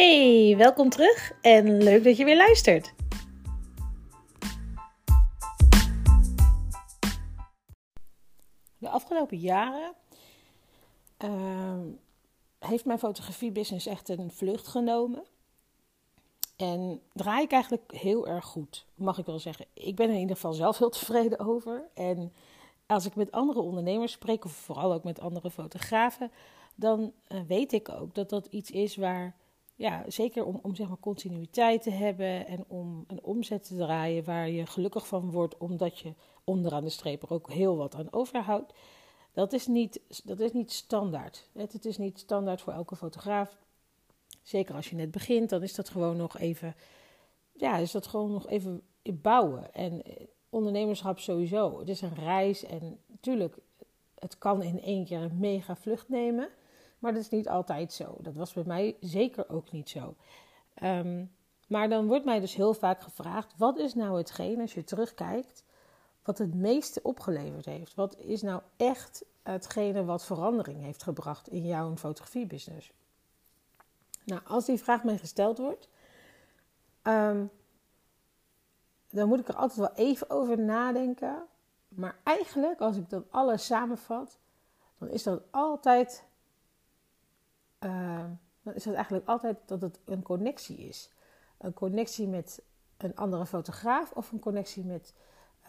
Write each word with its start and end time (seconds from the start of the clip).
Hey, 0.00 0.54
welkom 0.56 0.88
terug 0.88 1.32
en 1.40 1.82
leuk 1.82 2.04
dat 2.04 2.16
je 2.16 2.24
weer 2.24 2.36
luistert. 2.36 2.94
De 8.78 8.88
afgelopen 8.88 9.38
jaren 9.38 9.94
uh, 11.24 11.80
heeft 12.58 12.84
mijn 12.84 12.98
fotografiebusiness 12.98 13.86
echt 13.86 14.08
een 14.08 14.30
vlucht 14.30 14.68
genomen. 14.68 15.24
En 16.56 17.00
draai 17.12 17.42
ik 17.42 17.52
eigenlijk 17.52 17.92
heel 17.92 18.28
erg 18.28 18.44
goed, 18.44 18.86
mag 18.94 19.18
ik 19.18 19.26
wel 19.26 19.38
zeggen. 19.38 19.66
Ik 19.74 19.96
ben 19.96 20.06
er 20.08 20.14
in 20.14 20.20
ieder 20.20 20.36
geval 20.36 20.52
zelf 20.52 20.78
heel 20.78 20.90
tevreden 20.90 21.38
over. 21.38 21.88
En 21.94 22.32
als 22.86 23.06
ik 23.06 23.14
met 23.14 23.32
andere 23.32 23.60
ondernemers 23.60 24.12
spreek, 24.12 24.44
of 24.44 24.52
vooral 24.52 24.92
ook 24.92 25.04
met 25.04 25.20
andere 25.20 25.50
fotografen, 25.50 26.30
dan 26.74 27.12
uh, 27.28 27.40
weet 27.46 27.72
ik 27.72 27.88
ook 27.88 28.14
dat 28.14 28.30
dat 28.30 28.46
iets 28.46 28.70
is 28.70 28.96
waar 28.96 29.38
ja, 29.80 30.04
zeker 30.08 30.44
om, 30.44 30.58
om 30.62 30.74
zeg 30.74 30.88
maar 30.88 30.98
continuïteit 31.00 31.82
te 31.82 31.90
hebben 31.90 32.46
en 32.46 32.64
om 32.68 33.04
een 33.06 33.22
omzet 33.22 33.64
te 33.66 33.76
draaien 33.76 34.24
waar 34.24 34.50
je 34.50 34.66
gelukkig 34.66 35.06
van 35.06 35.30
wordt, 35.30 35.58
omdat 35.58 35.98
je 35.98 36.14
onderaan 36.44 36.84
de 36.84 36.90
streep 36.90 37.22
er 37.22 37.30
ook 37.30 37.50
heel 37.50 37.76
wat 37.76 37.94
aan 37.94 38.12
overhoudt. 38.12 38.72
Dat 39.32 39.52
is 39.52 39.66
niet, 39.66 40.00
dat 40.24 40.40
is 40.40 40.52
niet 40.52 40.72
standaard. 40.72 41.48
Het 41.52 41.84
is 41.84 41.98
niet 41.98 42.18
standaard 42.18 42.60
voor 42.60 42.72
elke 42.72 42.96
fotograaf. 42.96 43.56
Zeker 44.42 44.74
als 44.74 44.90
je 44.90 44.96
net 44.96 45.10
begint, 45.10 45.50
dan 45.50 45.62
is 45.62 45.74
dat 45.74 45.88
gewoon 45.88 46.16
nog 46.16 46.38
even, 46.38 46.74
ja, 47.52 47.76
is 47.76 47.90
dat 47.90 48.06
gewoon 48.06 48.32
nog 48.32 48.48
even 48.48 48.82
bouwen. 49.02 49.74
En 49.74 50.02
eh, 50.02 50.26
ondernemerschap 50.48 51.18
sowieso. 51.18 51.78
Het 51.78 51.88
is 51.88 52.00
een 52.00 52.14
reis 52.14 52.64
en 52.64 52.98
natuurlijk, 53.06 53.56
het 54.18 54.38
kan 54.38 54.62
in 54.62 54.82
één 54.82 55.04
keer 55.04 55.20
een 55.20 55.38
mega 55.38 55.76
vlucht 55.76 56.08
nemen. 56.08 56.48
Maar 57.00 57.12
dat 57.12 57.22
is 57.22 57.28
niet 57.28 57.48
altijd 57.48 57.92
zo. 57.92 58.16
Dat 58.18 58.34
was 58.34 58.52
bij 58.52 58.64
mij 58.66 58.96
zeker 59.00 59.48
ook 59.48 59.72
niet 59.72 59.88
zo. 59.88 60.14
Um, 60.82 61.30
maar 61.66 61.88
dan 61.88 62.06
wordt 62.06 62.24
mij 62.24 62.40
dus 62.40 62.54
heel 62.54 62.74
vaak 62.74 63.00
gevraagd: 63.00 63.54
wat 63.56 63.78
is 63.78 63.94
nou 63.94 64.16
hetgeen, 64.16 64.60
als 64.60 64.74
je 64.74 64.84
terugkijkt, 64.84 65.64
wat 66.22 66.38
het 66.38 66.54
meeste 66.54 67.02
opgeleverd 67.02 67.64
heeft? 67.64 67.94
Wat 67.94 68.16
is 68.16 68.42
nou 68.42 68.62
echt 68.76 69.24
hetgene 69.42 70.04
wat 70.04 70.24
verandering 70.24 70.82
heeft 70.82 71.02
gebracht 71.02 71.48
in 71.48 71.66
jouw 71.66 71.96
fotografiebusiness? 71.96 72.92
Nou, 74.24 74.40
als 74.44 74.64
die 74.64 74.78
vraag 74.78 75.04
mij 75.04 75.18
gesteld 75.18 75.58
wordt, 75.58 75.88
um, 77.02 77.50
dan 79.10 79.28
moet 79.28 79.40
ik 79.40 79.48
er 79.48 79.56
altijd 79.56 79.78
wel 79.78 80.06
even 80.06 80.30
over 80.30 80.58
nadenken. 80.58 81.46
Maar 81.88 82.16
eigenlijk, 82.22 82.80
als 82.80 82.96
ik 82.96 83.10
dat 83.10 83.24
alles 83.30 83.66
samenvat, 83.66 84.38
dan 84.98 85.08
is 85.08 85.22
dat 85.22 85.42
altijd 85.50 86.24
uh, 87.84 88.24
dan 88.62 88.74
is 88.74 88.84
het 88.84 88.94
eigenlijk 88.94 89.26
altijd 89.28 89.56
dat 89.66 89.80
het 89.80 90.00
een 90.04 90.22
connectie 90.22 90.78
is. 90.78 91.10
Een 91.58 91.74
connectie 91.74 92.28
met 92.28 92.62
een 92.96 93.16
andere 93.16 93.46
fotograaf 93.46 94.12
of 94.12 94.32
een 94.32 94.38
connectie 94.38 94.84
met 94.84 95.14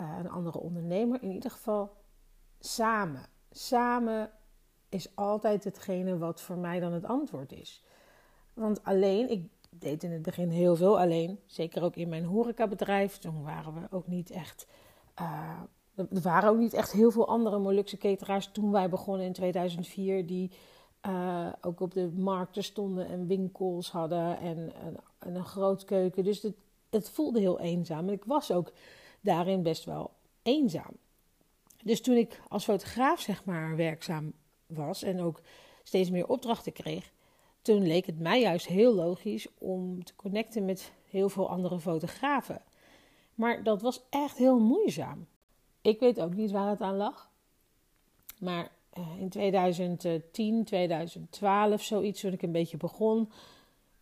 uh, 0.02 0.16
een 0.20 0.30
andere 0.30 0.60
ondernemer. 0.60 1.24
In 1.24 1.32
ieder 1.32 1.52
geval 1.52 1.96
samen. 2.60 3.26
Samen 3.52 4.32
is 4.90 5.16
altijd 5.16 5.64
hetgene 5.64 6.18
wat 6.18 6.42
voor 6.42 6.58
mij 6.58 6.80
dan 6.80 6.94
het 6.94 7.06
antwoord 7.06 7.52
is. 7.52 7.84
Want 8.54 8.84
alleen, 8.84 9.30
ik 9.30 9.50
deed 9.70 10.04
in 10.04 10.12
het 10.12 10.22
begin 10.22 10.50
heel 10.50 10.76
veel 10.76 11.00
alleen. 11.00 11.40
Zeker 11.46 11.84
ook 11.84 11.96
in 11.96 12.10
mijn 12.10 12.26
horecabedrijf. 12.26 13.18
Toen 13.18 13.44
waren 13.44 13.74
we 13.74 13.88
ook 13.90 14.08
niet 14.08 14.30
echt... 14.30 14.68
Uh, 15.22 15.60
er 15.96 16.22
waren 16.22 16.50
ook 16.50 16.58
niet 16.58 16.74
echt 16.74 16.92
heel 16.92 17.12
veel 17.12 17.28
andere 17.28 17.60
Molukse 17.60 17.98
cateraars 17.98 18.52
toen 18.52 18.72
wij 18.72 18.90
begonnen 18.90 19.26
in 19.26 19.34
2004... 19.34 20.28
die 20.28 20.52
uh, 21.08 21.48
ook 21.62 21.80
op 21.80 21.94
de 21.94 22.12
markten 22.16 22.64
stonden 22.64 23.08
en 23.08 23.28
winkels 23.28 23.92
hadden 23.92 24.40
en, 24.40 24.74
en, 24.76 24.96
en 25.20 25.36
een 25.36 25.46
groot 25.46 25.86
keuken. 25.86 26.24
Dus 26.24 26.42
het, 26.42 26.56
het, 26.90 27.10
voelde 27.10 27.40
heel 27.40 27.60
eenzaam. 27.60 28.08
En 28.08 28.14
ik 28.14 28.26
was 28.26 28.52
ook 28.52 28.72
daarin 29.22 29.64
best 29.64 29.86
wel 29.86 30.12
eenzaam. 30.44 30.98
Dus 31.84 32.02
toen 32.02 32.16
ik 32.16 32.42
als 32.48 32.64
fotograaf 32.64 33.20
zeg 33.20 33.46
maar 33.46 33.76
werkzaam 33.76 34.34
was 34.66 35.04
en 35.04 35.22
ook 35.22 35.42
steeds 35.84 36.10
meer 36.10 36.28
opdrachten 36.28 36.74
kreeg, 36.74 37.12
toen 37.62 37.88
leek 37.88 38.06
het 38.06 38.20
mij 38.20 38.42
juist 38.42 38.68
heel 38.68 38.94
logisch 38.94 39.48
om 39.58 40.04
te 40.04 40.16
connecten 40.16 40.66
met 40.66 40.92
heel 41.10 41.30
veel 41.30 41.50
andere 41.50 41.80
fotografen. 41.80 42.62
Maar 43.36 43.64
dat 43.64 43.82
was 43.82 44.02
echt 44.10 44.38
heel 44.38 44.60
moeizaam. 44.60 45.28
Ik 45.82 46.00
weet 46.00 46.20
ook 46.20 46.34
niet 46.34 46.52
waar 46.52 46.70
het 46.70 46.82
aan 46.82 46.98
lag. 46.98 47.30
Maar 48.40 48.64
eh, 48.64 48.70
in 49.20 49.30
2010, 49.30 50.64
2012, 50.64 51.82
zoiets, 51.82 52.22
toen 52.22 52.34
ik 52.34 52.42
een 52.42 52.52
beetje 52.52 52.78
begon, 52.78 53.32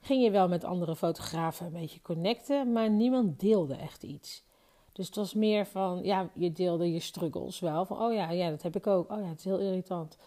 ging 0.02 0.24
je 0.24 0.32
wel 0.32 0.48
met 0.48 0.64
andere 0.64 0.96
fotografen 0.96 1.66
een 1.66 1.72
beetje 1.72 2.02
connecten, 2.02 2.72
maar 2.72 2.90
niemand 2.90 3.40
deelde 3.40 3.76
echt 3.76 4.04
iets. 4.04 4.44
Dus 4.92 5.08
het 5.08 5.16
was 5.16 5.34
meer 5.34 5.66
van, 5.66 6.04
ja, 6.04 6.30
je 6.34 6.52
deelde 6.52 6.92
je 6.92 7.00
struggles 7.00 7.60
wel. 7.60 7.86
Van, 7.86 8.02
oh 8.02 8.14
ja, 8.14 8.30
ja, 8.30 8.50
dat 8.50 8.62
heb 8.62 8.76
ik 8.76 8.88
ook. 8.88 9.12
Oh 9.12 9.20
ja, 9.20 9.28
het 9.28 9.40
is 9.40 9.46
heel 9.46 9.60
irritant. 9.60 10.18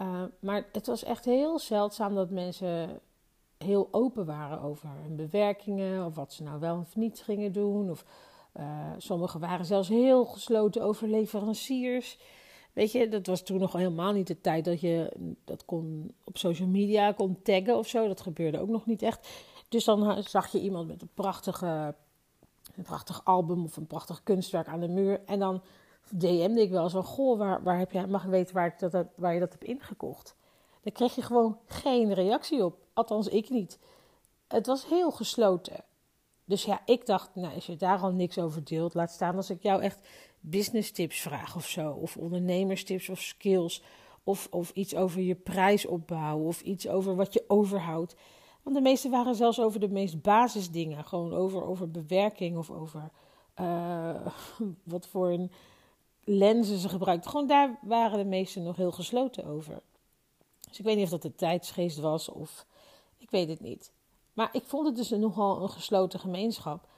Uh, 0.00 0.22
maar 0.40 0.66
het 0.72 0.86
was 0.86 1.04
echt 1.04 1.24
heel 1.24 1.58
zeldzaam 1.58 2.14
dat 2.14 2.30
mensen 2.30 3.00
heel 3.58 3.88
open 3.90 4.26
waren 4.26 4.60
over 4.60 4.88
hun 5.02 5.16
bewerkingen, 5.16 6.04
of 6.04 6.14
wat 6.14 6.32
ze 6.32 6.42
nou 6.42 6.60
wel 6.60 6.78
of 6.78 6.96
niet 6.96 7.20
gingen 7.20 7.52
doen. 7.52 7.90
Of 7.90 8.04
uh, 8.56 8.64
sommigen 8.96 9.40
waren 9.40 9.64
zelfs 9.64 9.88
heel 9.88 10.24
gesloten 10.24 10.82
over 10.82 11.08
leveranciers. 11.08 12.18
Weet 12.78 12.92
je, 12.92 13.08
dat 13.08 13.26
was 13.26 13.42
toen 13.42 13.60
nog 13.60 13.72
helemaal 13.72 14.12
niet 14.12 14.26
de 14.26 14.40
tijd 14.40 14.64
dat 14.64 14.80
je 14.80 15.12
dat 15.44 15.64
kon 15.64 16.14
op 16.24 16.38
social 16.38 16.68
media 16.68 17.12
kon 17.12 17.42
taggen 17.42 17.76
of 17.76 17.88
zo. 17.88 18.06
Dat 18.06 18.20
gebeurde 18.20 18.60
ook 18.60 18.68
nog 18.68 18.86
niet 18.86 19.02
echt. 19.02 19.28
Dus 19.68 19.84
dan 19.84 20.22
zag 20.22 20.52
je 20.52 20.60
iemand 20.60 20.88
met 20.88 21.02
een 21.02 21.10
prachtige, 21.14 21.94
een 22.76 22.82
prachtig 22.82 23.24
album 23.24 23.64
of 23.64 23.76
een 23.76 23.86
prachtig 23.86 24.22
kunstwerk 24.22 24.66
aan 24.66 24.80
de 24.80 24.88
muur. 24.88 25.20
En 25.26 25.38
dan 25.38 25.62
DM'de 26.08 26.60
ik 26.60 26.70
wel 26.70 26.88
zo: 26.88 27.02
Goh, 27.02 27.38
waar, 27.38 27.62
waar 27.62 27.78
heb 27.78 27.92
je, 27.92 28.06
mag 28.06 28.24
ik 28.24 28.30
weten 28.30 28.54
waar, 28.54 28.76
dat, 28.78 29.06
waar 29.16 29.34
je 29.34 29.40
dat 29.40 29.52
hebt 29.52 29.64
ingekocht? 29.64 30.36
Daar 30.82 30.92
kreeg 30.92 31.14
je 31.14 31.22
gewoon 31.22 31.58
geen 31.66 32.14
reactie 32.14 32.64
op. 32.64 32.78
Althans, 32.92 33.28
ik 33.28 33.50
niet. 33.50 33.78
Het 34.48 34.66
was 34.66 34.86
heel 34.86 35.10
gesloten. 35.10 35.84
Dus 36.44 36.64
ja, 36.64 36.80
ik 36.84 37.06
dacht, 37.06 37.34
nou, 37.34 37.54
als 37.54 37.66
je 37.66 37.76
daar 37.76 37.98
al 37.98 38.12
niks 38.12 38.38
over 38.38 38.64
deelt, 38.64 38.94
laat 38.94 39.10
staan 39.10 39.36
als 39.36 39.50
ik 39.50 39.62
jou 39.62 39.82
echt 39.82 40.08
business 40.40 40.90
tips 40.90 41.20
vraag 41.20 41.56
of 41.56 41.66
zo. 41.66 41.90
Of 41.90 42.16
ondernemerstips 42.16 43.08
of 43.08 43.20
skills. 43.20 43.82
Of, 44.24 44.48
of 44.50 44.70
iets 44.70 44.94
over 44.94 45.20
je 45.20 45.34
prijsopbouw. 45.34 46.38
Of 46.38 46.60
iets 46.60 46.88
over 46.88 47.16
wat 47.16 47.32
je 47.32 47.44
overhoudt. 47.46 48.16
Want 48.62 48.76
de 48.76 48.82
meeste 48.82 49.08
waren 49.08 49.34
zelfs 49.34 49.60
over 49.60 49.80
de 49.80 49.88
meest 49.88 50.22
basisdingen. 50.22 51.04
Gewoon 51.04 51.34
over, 51.34 51.64
over 51.64 51.90
bewerking 51.90 52.56
of 52.56 52.70
over 52.70 53.10
uh, 53.60 54.26
wat 54.82 55.06
voor 55.06 55.30
een 55.30 55.50
lenzen 56.24 56.78
ze 56.78 56.88
gebruikten. 56.88 57.30
Gewoon 57.30 57.46
daar 57.46 57.78
waren 57.82 58.18
de 58.18 58.24
meesten 58.24 58.62
nog 58.62 58.76
heel 58.76 58.92
gesloten 58.92 59.44
over. 59.44 59.80
Dus 60.68 60.78
ik 60.78 60.84
weet 60.84 60.96
niet 60.96 61.04
of 61.04 61.10
dat 61.10 61.22
de 61.22 61.34
tijdsgeest 61.34 61.98
was 61.98 62.28
of 62.28 62.66
ik 63.18 63.30
weet 63.30 63.48
het 63.48 63.60
niet. 63.60 63.92
Maar 64.32 64.48
ik 64.52 64.64
vond 64.64 64.86
het 64.86 64.96
dus 64.96 65.10
nogal 65.10 65.62
een 65.62 65.70
gesloten 65.70 66.20
gemeenschap. 66.20 66.88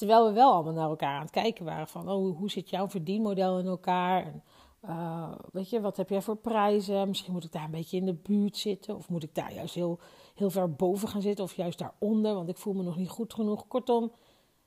Terwijl 0.00 0.26
we 0.26 0.32
wel 0.32 0.52
allemaal 0.52 0.72
naar 0.72 0.88
elkaar 0.88 1.14
aan 1.14 1.22
het 1.22 1.30
kijken 1.30 1.64
waren 1.64 1.88
van, 1.88 2.08
oh, 2.08 2.36
hoe 2.36 2.50
zit 2.50 2.70
jouw 2.70 2.88
verdienmodel 2.88 3.58
in 3.58 3.66
elkaar? 3.66 4.24
En 4.24 4.42
uh, 4.84 5.32
weet 5.52 5.70
je, 5.70 5.80
wat 5.80 5.96
heb 5.96 6.08
jij 6.08 6.22
voor 6.22 6.36
prijzen? 6.36 7.08
Misschien 7.08 7.32
moet 7.32 7.44
ik 7.44 7.52
daar 7.52 7.64
een 7.64 7.70
beetje 7.70 7.96
in 7.96 8.04
de 8.04 8.14
buurt 8.14 8.56
zitten. 8.56 8.96
Of 8.96 9.08
moet 9.08 9.22
ik 9.22 9.34
daar 9.34 9.52
juist 9.52 9.74
heel, 9.74 9.98
heel 10.34 10.50
ver 10.50 10.74
boven 10.74 11.08
gaan 11.08 11.22
zitten. 11.22 11.44
Of 11.44 11.54
juist 11.54 11.78
daaronder, 11.78 12.34
want 12.34 12.48
ik 12.48 12.56
voel 12.56 12.72
me 12.72 12.82
nog 12.82 12.96
niet 12.96 13.08
goed 13.08 13.34
genoeg. 13.34 13.66
Kortom, 13.66 14.12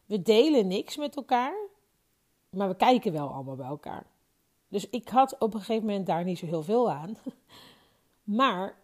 we 0.05 0.21
delen 0.21 0.67
niks 0.67 0.97
met 0.97 1.15
elkaar. 1.15 1.55
Maar 2.49 2.67
we 2.67 2.75
kijken 2.75 3.11
wel 3.11 3.29
allemaal 3.29 3.55
bij 3.55 3.67
elkaar. 3.67 4.05
Dus 4.67 4.89
ik 4.89 5.09
had 5.09 5.35
op 5.39 5.53
een 5.53 5.59
gegeven 5.59 5.85
moment 5.85 6.05
daar 6.05 6.23
niet 6.23 6.39
zo 6.39 6.45
heel 6.45 6.63
veel 6.63 6.91
aan. 6.91 7.17
Maar 8.23 8.77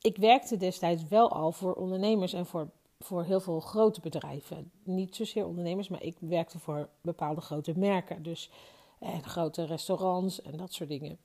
ik 0.00 0.16
werkte 0.16 0.56
destijds 0.56 1.08
wel 1.08 1.30
al 1.32 1.52
voor 1.52 1.74
ondernemers 1.74 2.32
en 2.32 2.46
voor 2.46 2.70
voor 2.98 3.24
heel 3.24 3.40
veel 3.40 3.60
grote 3.60 4.00
bedrijven. 4.00 4.70
Niet 4.82 5.16
zozeer 5.16 5.46
ondernemers, 5.46 5.88
maar 5.88 6.02
ik 6.02 6.16
werkte 6.20 6.58
voor 6.58 6.88
bepaalde 7.00 7.40
grote 7.40 7.78
merken. 7.78 8.22
Dus 8.22 8.50
en 8.98 9.24
grote 9.24 9.64
restaurants 9.64 10.42
en 10.42 10.56
dat 10.56 10.72
soort 10.72 10.88
dingen. 10.88 11.18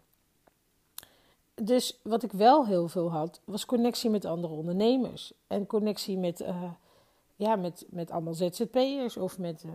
Dus 1.55 1.99
wat 2.03 2.23
ik 2.23 2.31
wel 2.31 2.65
heel 2.65 2.87
veel 2.87 3.11
had, 3.11 3.41
was 3.43 3.65
connectie 3.65 4.09
met 4.09 4.25
andere 4.25 4.53
ondernemers. 4.53 5.33
En 5.47 5.67
connectie 5.67 6.17
met, 6.17 6.41
uh, 6.41 6.63
ja, 7.35 7.55
met, 7.55 7.85
met 7.89 8.11
allemaal 8.11 8.33
ZZP'ers 8.33 9.17
of 9.17 9.37
met, 9.37 9.63
uh, 9.65 9.71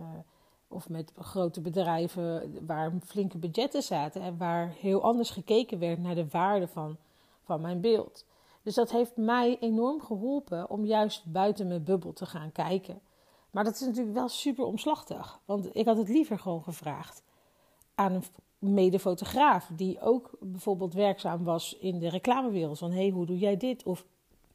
of 0.67 0.89
met 0.89 1.11
grote 1.19 1.61
bedrijven 1.61 2.57
waar 2.65 2.93
flinke 3.05 3.37
budgetten 3.37 3.83
zaten. 3.83 4.21
En 4.21 4.37
waar 4.37 4.69
heel 4.79 5.01
anders 5.01 5.29
gekeken 5.29 5.79
werd 5.79 5.99
naar 5.99 6.15
de 6.15 6.27
waarde 6.27 6.67
van, 6.67 6.97
van 7.43 7.61
mijn 7.61 7.81
beeld. 7.81 8.25
Dus 8.63 8.75
dat 8.75 8.91
heeft 8.91 9.17
mij 9.17 9.57
enorm 9.59 10.01
geholpen 10.01 10.69
om 10.69 10.85
juist 10.85 11.31
buiten 11.31 11.67
mijn 11.67 11.83
bubbel 11.83 12.13
te 12.13 12.25
gaan 12.25 12.51
kijken. 12.51 13.01
Maar 13.51 13.63
dat 13.63 13.73
is 13.73 13.81
natuurlijk 13.81 14.15
wel 14.15 14.27
super 14.27 14.65
omslachtig. 14.65 15.39
Want 15.45 15.75
ik 15.75 15.85
had 15.85 15.97
het 15.97 16.09
liever 16.09 16.39
gewoon 16.39 16.63
gevraagd 16.63 17.23
aan 17.95 18.13
een 18.13 18.23
medefotograaf 18.59 19.71
die 19.75 20.01
ook 20.01 20.29
bijvoorbeeld 20.39 20.93
werkzaam 20.93 21.43
was 21.43 21.77
in 21.77 21.99
de 21.99 22.09
reclamewereld. 22.09 22.77
Van 22.77 22.91
hey, 22.91 23.09
hoe 23.09 23.25
doe 23.25 23.37
jij 23.37 23.57
dit? 23.57 23.83
Of 23.83 24.05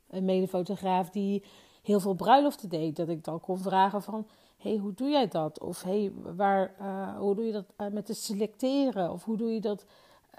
een 0.08 0.24
medefotograaf 0.24 1.10
die 1.10 1.44
heel 1.82 2.00
veel 2.00 2.14
bruiloften 2.14 2.68
deed, 2.68 2.96
dat 2.96 3.08
ik 3.08 3.24
dan 3.24 3.40
kon 3.40 3.58
vragen 3.58 4.02
van... 4.02 4.26
hey, 4.56 4.76
hoe 4.76 4.94
doe 4.94 5.08
jij 5.08 5.28
dat? 5.28 5.60
Of 5.60 5.82
hey, 5.82 6.12
waar, 6.36 6.74
uh, 6.80 7.18
hoe 7.18 7.34
doe 7.34 7.44
je 7.44 7.52
dat 7.52 7.66
uh, 7.78 7.86
met 7.88 8.08
het 8.08 8.16
selecteren? 8.16 9.12
Of 9.12 9.24
hoe 9.24 9.36
doe 9.36 9.52
je 9.52 9.60
dat 9.60 9.86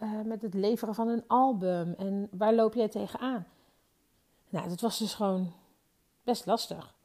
uh, 0.04 0.22
met 0.26 0.42
het 0.42 0.54
leveren 0.54 0.96
van 0.96 1.08
een 1.08 1.24
album? 1.28 1.94
En 1.98 2.28
waar 2.32 2.54
loop 2.54 2.74
jij 2.74 2.88
tegenaan? 2.88 3.46
Nou, 4.56 4.70
dat 4.70 4.82
was 4.82 4.98
dus 4.98 5.14
gewoon 5.14 5.54
best 6.24 6.46
lastig. 6.46 6.96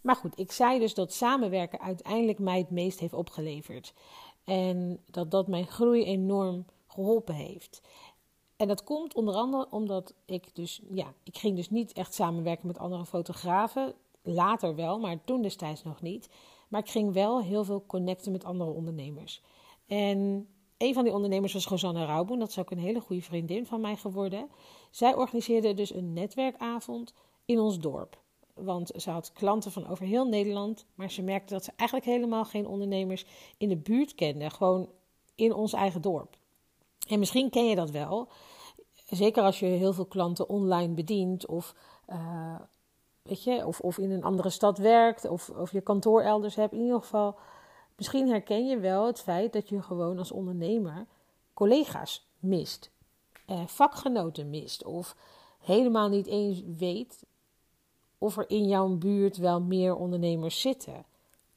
Maar 0.00 0.16
goed, 0.16 0.38
ik 0.38 0.52
zei 0.52 0.78
dus 0.78 0.94
dat 0.94 1.12
samenwerken 1.12 1.80
uiteindelijk 1.80 2.38
mij 2.38 2.58
het 2.58 2.70
meest 2.70 2.98
heeft 2.98 3.12
opgeleverd. 3.12 3.94
En 4.44 5.00
dat 5.06 5.30
dat 5.30 5.48
mijn 5.48 5.66
groei 5.66 6.04
enorm 6.04 6.66
geholpen 6.86 7.34
heeft. 7.34 7.80
En 8.56 8.68
dat 8.68 8.84
komt 8.84 9.14
onder 9.14 9.34
andere 9.34 9.66
omdat 9.70 10.14
ik 10.24 10.54
dus, 10.54 10.82
ja, 10.90 11.12
ik 11.22 11.38
ging 11.38 11.56
dus 11.56 11.70
niet 11.70 11.92
echt 11.92 12.14
samenwerken 12.14 12.66
met 12.66 12.78
andere 12.78 13.06
fotografen. 13.06 13.94
Later 14.22 14.74
wel, 14.74 14.98
maar 14.98 15.24
toen 15.24 15.42
destijds 15.42 15.82
nog 15.82 16.02
niet. 16.02 16.28
Maar 16.68 16.80
ik 16.80 16.90
ging 16.90 17.12
wel 17.12 17.42
heel 17.42 17.64
veel 17.64 17.84
connecten 17.86 18.32
met 18.32 18.44
andere 18.44 18.70
ondernemers. 18.70 19.42
En 19.86 20.48
een 20.82 20.94
van 20.94 21.04
die 21.04 21.12
ondernemers 21.12 21.52
was 21.52 21.66
Rosanne 21.66 22.04
Rauboen. 22.04 22.38
Dat 22.38 22.48
is 22.48 22.58
ook 22.58 22.70
een 22.70 22.78
hele 22.78 23.00
goede 23.00 23.22
vriendin 23.22 23.66
van 23.66 23.80
mij 23.80 23.96
geworden. 23.96 24.50
Zij 24.90 25.14
organiseerde 25.14 25.74
dus 25.74 25.94
een 25.94 26.12
netwerkavond 26.12 27.14
in 27.44 27.58
ons 27.58 27.78
dorp. 27.78 28.20
Want 28.54 28.90
ze 28.96 29.10
had 29.10 29.32
klanten 29.32 29.72
van 29.72 29.88
over 29.88 30.06
heel 30.06 30.26
Nederland. 30.26 30.84
Maar 30.94 31.10
ze 31.10 31.22
merkte 31.22 31.54
dat 31.54 31.64
ze 31.64 31.72
eigenlijk 31.76 32.10
helemaal 32.10 32.44
geen 32.44 32.66
ondernemers 32.66 33.26
in 33.58 33.68
de 33.68 33.76
buurt 33.76 34.14
kende. 34.14 34.50
Gewoon 34.50 34.88
in 35.34 35.54
ons 35.54 35.72
eigen 35.72 36.02
dorp. 36.02 36.36
En 37.08 37.18
misschien 37.18 37.50
ken 37.50 37.68
je 37.68 37.74
dat 37.74 37.90
wel. 37.90 38.28
Zeker 39.06 39.42
als 39.42 39.58
je 39.58 39.66
heel 39.66 39.92
veel 39.92 40.06
klanten 40.06 40.48
online 40.48 40.94
bedient. 40.94 41.46
Of, 41.46 41.74
uh, 42.08 42.60
weet 43.22 43.44
je, 43.44 43.66
of, 43.66 43.80
of 43.80 43.98
in 43.98 44.10
een 44.10 44.24
andere 44.24 44.50
stad 44.50 44.78
werkt. 44.78 45.28
Of, 45.28 45.48
of 45.48 45.72
je 45.72 45.80
kantoor 45.80 46.22
elders 46.22 46.54
hebt. 46.54 46.72
In 46.72 46.80
ieder 46.80 47.00
geval, 47.00 47.36
misschien 48.02 48.28
herken 48.28 48.66
je 48.66 48.78
wel 48.78 49.06
het 49.06 49.20
feit 49.20 49.52
dat 49.52 49.68
je 49.68 49.82
gewoon 49.82 50.18
als 50.18 50.32
ondernemer 50.32 51.06
collega's 51.54 52.26
mist. 52.38 52.90
Vakgenoten 53.66 54.50
mist. 54.50 54.84
Of 54.84 55.16
helemaal 55.58 56.08
niet 56.08 56.26
eens 56.26 56.62
weet 56.76 57.24
of 58.18 58.36
er 58.36 58.50
in 58.50 58.68
jouw 58.68 58.88
buurt 58.88 59.36
wel 59.36 59.60
meer 59.60 59.94
ondernemers 59.94 60.60
zitten. 60.60 61.04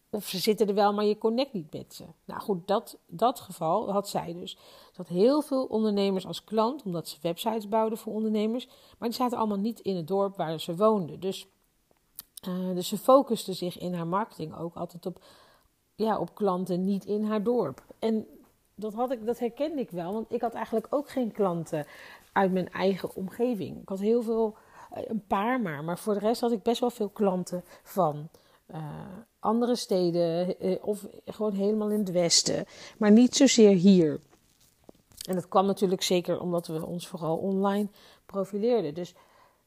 Of 0.09 0.25
ze 0.25 0.37
zitten 0.37 0.67
er 0.67 0.73
wel, 0.73 0.93
maar 0.93 1.05
je 1.05 1.17
connect 1.17 1.53
niet 1.53 1.73
met 1.73 1.93
ze. 1.93 2.03
Nou 2.25 2.41
goed, 2.41 2.67
dat, 2.67 2.97
dat 3.07 3.39
geval 3.39 3.91
had 3.91 4.09
zij 4.09 4.33
dus. 4.33 4.57
Dat 4.93 5.07
heel 5.07 5.41
veel 5.41 5.65
ondernemers 5.65 6.25
als 6.25 6.43
klant, 6.43 6.83
omdat 6.83 7.07
ze 7.07 7.17
websites 7.21 7.69
bouwden 7.69 7.97
voor 7.97 8.13
ondernemers, 8.13 8.67
maar 8.97 9.09
die 9.09 9.17
zaten 9.17 9.37
allemaal 9.37 9.57
niet 9.57 9.79
in 9.79 9.95
het 9.95 10.07
dorp 10.07 10.35
waar 10.35 10.59
ze 10.59 10.75
woonden. 10.75 11.19
Dus, 11.19 11.47
uh, 12.47 12.75
dus 12.75 12.87
ze 12.87 12.97
focuste 12.97 13.53
zich 13.53 13.77
in 13.77 13.93
haar 13.93 14.07
marketing 14.07 14.57
ook 14.57 14.75
altijd 14.75 15.05
op, 15.05 15.23
ja, 15.95 16.19
op 16.19 16.35
klanten 16.35 16.83
niet 16.83 17.05
in 17.05 17.23
haar 17.23 17.43
dorp. 17.43 17.83
En 17.99 18.27
dat, 18.75 18.93
had 18.93 19.11
ik, 19.11 19.25
dat 19.25 19.39
herkende 19.39 19.81
ik 19.81 19.91
wel, 19.91 20.13
want 20.13 20.31
ik 20.31 20.41
had 20.41 20.53
eigenlijk 20.53 20.87
ook 20.89 21.09
geen 21.09 21.31
klanten 21.31 21.85
uit 22.31 22.51
mijn 22.51 22.71
eigen 22.71 23.15
omgeving. 23.15 23.81
Ik 23.81 23.89
had 23.89 23.99
heel 23.99 24.21
veel 24.21 24.55
eh, 24.91 25.03
een 25.07 25.23
paar 25.27 25.61
maar. 25.61 25.83
Maar 25.83 25.99
voor 25.99 26.13
de 26.13 26.19
rest 26.19 26.41
had 26.41 26.51
ik 26.51 26.63
best 26.63 26.79
wel 26.79 26.89
veel 26.89 27.09
klanten 27.09 27.63
van 27.83 28.29
uh, 28.71 28.77
andere 29.39 29.75
steden 29.75 30.55
uh, 30.65 30.75
of 30.81 31.07
gewoon 31.25 31.53
helemaal 31.53 31.89
in 31.89 31.99
het 31.99 32.11
westen. 32.11 32.65
Maar 32.97 33.11
niet 33.11 33.35
zozeer 33.35 33.75
hier. 33.75 34.19
En 35.27 35.35
dat 35.35 35.47
kwam 35.47 35.65
natuurlijk 35.65 36.01
zeker 36.01 36.39
omdat 36.39 36.67
we 36.67 36.85
ons 36.85 37.07
vooral 37.07 37.37
online 37.37 37.87
profileerden. 38.25 38.93
Dus, 38.93 39.13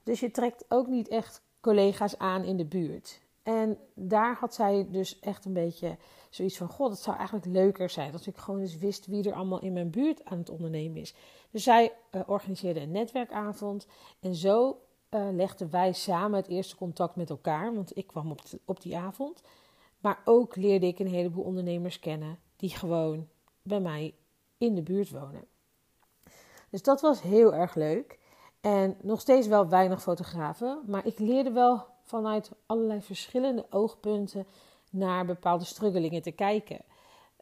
dus 0.02 0.20
je 0.20 0.30
trekt 0.30 0.64
ook 0.68 0.86
niet 0.86 1.08
echt 1.08 1.42
collega's 1.60 2.18
aan 2.18 2.44
in 2.44 2.56
de 2.56 2.64
buurt. 2.64 3.20
En 3.48 3.78
daar 3.94 4.36
had 4.36 4.54
zij 4.54 4.86
dus 4.90 5.18
echt 5.20 5.44
een 5.44 5.52
beetje 5.52 5.96
zoiets 6.30 6.56
van: 6.56 6.68
God, 6.68 6.90
het 6.90 7.00
zou 7.00 7.16
eigenlijk 7.16 7.46
leuker 7.46 7.90
zijn 7.90 8.12
als 8.12 8.26
ik 8.26 8.36
gewoon 8.36 8.60
eens 8.60 8.78
wist 8.78 9.06
wie 9.06 9.28
er 9.28 9.34
allemaal 9.34 9.60
in 9.60 9.72
mijn 9.72 9.90
buurt 9.90 10.24
aan 10.24 10.38
het 10.38 10.50
ondernemen 10.50 11.00
is. 11.00 11.14
Dus 11.50 11.62
zij 11.62 11.92
uh, 12.12 12.22
organiseerde 12.26 12.80
een 12.80 12.90
netwerkavond. 12.90 13.86
En 14.20 14.34
zo 14.34 14.80
uh, 15.10 15.28
legden 15.30 15.70
wij 15.70 15.92
samen 15.92 16.38
het 16.38 16.48
eerste 16.48 16.76
contact 16.76 17.16
met 17.16 17.30
elkaar. 17.30 17.74
Want 17.74 17.96
ik 17.96 18.06
kwam 18.06 18.30
op, 18.30 18.40
op 18.64 18.80
die 18.80 18.96
avond. 18.96 19.42
Maar 20.00 20.22
ook 20.24 20.56
leerde 20.56 20.86
ik 20.86 20.98
een 20.98 21.06
heleboel 21.06 21.44
ondernemers 21.44 21.98
kennen 21.98 22.38
die 22.56 22.70
gewoon 22.70 23.28
bij 23.62 23.80
mij 23.80 24.14
in 24.58 24.74
de 24.74 24.82
buurt 24.82 25.10
wonen. 25.10 25.44
Dus 26.70 26.82
dat 26.82 27.00
was 27.00 27.22
heel 27.22 27.54
erg 27.54 27.74
leuk. 27.74 28.18
En 28.60 28.96
nog 29.02 29.20
steeds 29.20 29.46
wel 29.46 29.68
weinig 29.68 30.02
fotografen. 30.02 30.82
Maar 30.86 31.06
ik 31.06 31.18
leerde 31.18 31.50
wel 31.52 31.96
vanuit 32.08 32.50
allerlei 32.66 33.00
verschillende 33.00 33.66
oogpunten 33.70 34.46
naar 34.90 35.26
bepaalde 35.26 35.64
struggelingen 35.64 36.22
te 36.22 36.32
kijken. 36.32 36.80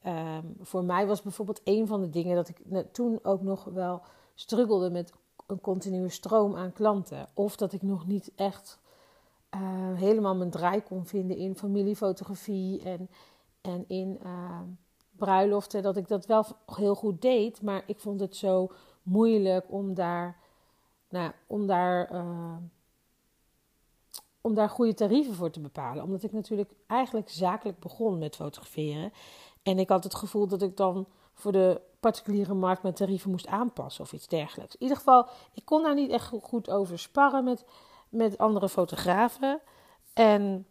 Um, 0.07 0.57
voor 0.61 0.85
mij 0.85 1.07
was 1.07 1.23
bijvoorbeeld 1.23 1.61
een 1.65 1.87
van 1.87 2.01
de 2.01 2.11
dingen 2.11 2.37
dat 2.37 2.49
ik 2.49 2.93
toen 2.93 3.19
ook 3.23 3.43
nog 3.43 3.65
wel 3.65 4.03
struggelde 4.35 4.91
met 4.91 5.13
een 5.47 5.61
continue 5.61 6.09
stroom 6.09 6.57
aan 6.57 6.73
klanten. 6.73 7.29
Of 7.35 7.57
dat 7.57 7.73
ik 7.73 7.83
nog 7.83 8.07
niet 8.07 8.33
echt 8.37 8.79
uh, 9.55 9.61
helemaal 9.95 10.37
mijn 10.37 10.51
draai 10.51 10.83
kon 10.83 11.07
vinden 11.07 11.37
in 11.37 11.57
familiefotografie 11.57 12.83
en, 12.83 13.09
en 13.61 13.85
in 13.89 14.21
uh, 14.25 14.61
bruiloften. 15.11 15.83
Dat 15.83 15.97
ik 15.97 16.09
dat 16.09 16.27
wel 16.27 16.45
heel 16.67 16.95
goed 16.95 17.23
deed, 17.23 17.63
maar 17.63 17.83
ik 17.87 18.01
vond 18.01 18.21
het 18.21 18.37
zo 18.37 18.71
moeilijk 19.03 19.65
om 19.69 19.95
daar, 19.95 20.37
nou, 21.09 21.33
om 21.47 21.67
daar, 21.67 22.13
uh, 22.13 22.57
om 24.47 24.55
daar 24.55 24.69
goede 24.69 24.95
tarieven 24.95 25.35
voor 25.35 25.51
te 25.51 25.61
bepalen. 25.61 26.05
Omdat 26.05 26.23
ik 26.23 26.33
natuurlijk 26.33 26.71
eigenlijk 26.87 27.29
zakelijk 27.29 27.79
begon 27.79 28.19
met 28.19 28.37
fotograferen. 28.37 29.13
En 29.63 29.79
ik 29.79 29.89
had 29.89 30.05
het 30.05 30.15
gevoel 30.15 30.47
dat 30.47 30.63
ik 30.63 30.77
dan 30.77 31.07
voor 31.35 31.53
de 31.53 31.81
particuliere 32.01 32.55
markt 32.55 32.83
mijn 32.83 32.95
tarieven 32.95 33.31
moest 33.31 33.47
aanpassen 33.47 34.05
of 34.05 34.13
iets 34.13 34.29
dergelijks. 34.29 34.75
In 34.75 34.83
ieder 34.83 34.97
geval, 34.97 35.27
ik 35.53 35.65
kon 35.65 35.83
daar 35.83 35.95
niet 35.95 36.11
echt 36.11 36.33
goed 36.43 36.71
over 36.71 36.99
sparren 36.99 37.45
met, 37.45 37.65
met 38.09 38.39
andere 38.39 38.69
fotografen. 38.69 39.61
En, 40.13 40.67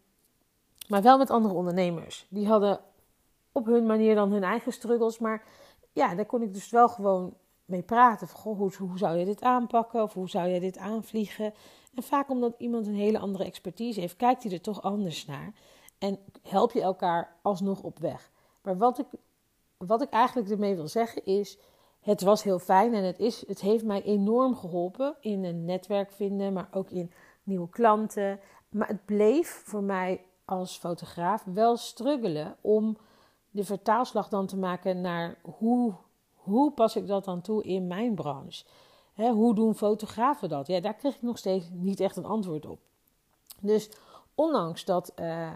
maar 0.88 1.02
wel 1.02 1.18
met 1.18 1.30
andere 1.30 1.54
ondernemers. 1.54 2.26
Die 2.28 2.48
hadden 2.48 2.80
op 3.52 3.66
hun 3.66 3.86
manier 3.86 4.14
dan 4.14 4.32
hun 4.32 4.44
eigen 4.44 4.72
struggles. 4.72 5.18
Maar 5.18 5.44
ja, 5.92 6.14
daar 6.14 6.26
kon 6.26 6.42
ik 6.42 6.54
dus 6.54 6.70
wel 6.70 6.88
gewoon 6.88 7.34
mee 7.64 7.82
praten. 7.82 8.28
Van, 8.28 8.40
goh, 8.40 8.58
hoe, 8.58 8.72
hoe 8.78 8.98
zou 8.98 9.16
je 9.16 9.24
dit 9.24 9.42
aanpakken? 9.42 10.02
Of 10.02 10.12
hoe 10.12 10.28
zou 10.28 10.48
je 10.48 10.60
dit 10.60 10.78
aanvliegen? 10.78 11.54
En 11.96 12.02
vaak 12.02 12.30
omdat 12.30 12.54
iemand 12.58 12.86
een 12.86 12.94
hele 12.94 13.18
andere 13.18 13.44
expertise 13.44 14.00
heeft, 14.00 14.16
kijkt 14.16 14.42
hij 14.42 14.52
er 14.52 14.60
toch 14.60 14.82
anders 14.82 15.26
naar. 15.26 15.52
En 15.98 16.18
help 16.42 16.72
je 16.72 16.82
elkaar 16.82 17.36
alsnog 17.42 17.82
op 17.82 17.98
weg. 17.98 18.30
Maar 18.62 18.78
wat 18.78 18.98
ik 18.98 19.06
wat 19.76 20.02
ik 20.02 20.10
eigenlijk 20.10 20.50
ermee 20.50 20.74
wil 20.74 20.88
zeggen 20.88 21.24
is, 21.24 21.58
het 22.00 22.22
was 22.22 22.42
heel 22.42 22.58
fijn 22.58 22.94
en 22.94 23.04
het, 23.04 23.18
is, 23.18 23.46
het 23.46 23.60
heeft 23.60 23.84
mij 23.84 24.02
enorm 24.02 24.56
geholpen 24.56 25.16
in 25.20 25.44
een 25.44 25.64
netwerk 25.64 26.12
vinden, 26.12 26.52
maar 26.52 26.68
ook 26.70 26.90
in 26.90 27.12
nieuwe 27.42 27.68
klanten. 27.68 28.40
Maar 28.70 28.88
het 28.88 29.04
bleef 29.04 29.62
voor 29.64 29.82
mij 29.82 30.24
als 30.44 30.78
fotograaf 30.78 31.44
wel 31.44 31.76
struggelen 31.76 32.56
om 32.60 32.96
de 33.50 33.64
vertaalslag 33.64 34.28
dan 34.28 34.46
te 34.46 34.56
maken 34.56 35.00
naar 35.00 35.38
hoe, 35.42 35.94
hoe 36.34 36.72
pas 36.72 36.96
ik 36.96 37.06
dat 37.06 37.24
dan 37.24 37.40
toe 37.40 37.62
in 37.62 37.86
mijn 37.86 38.14
branche? 38.14 38.64
Hoe 39.16 39.54
doen 39.54 39.74
fotografen 39.74 40.48
dat? 40.48 40.66
Ja, 40.66 40.80
daar 40.80 40.94
kreeg 40.94 41.14
ik 41.14 41.22
nog 41.22 41.38
steeds 41.38 41.68
niet 41.72 42.00
echt 42.00 42.16
een 42.16 42.24
antwoord 42.24 42.66
op. 42.66 42.78
Dus 43.60 43.90
ondanks 44.34 44.84
dat 44.84 45.12
uh, 45.20 45.52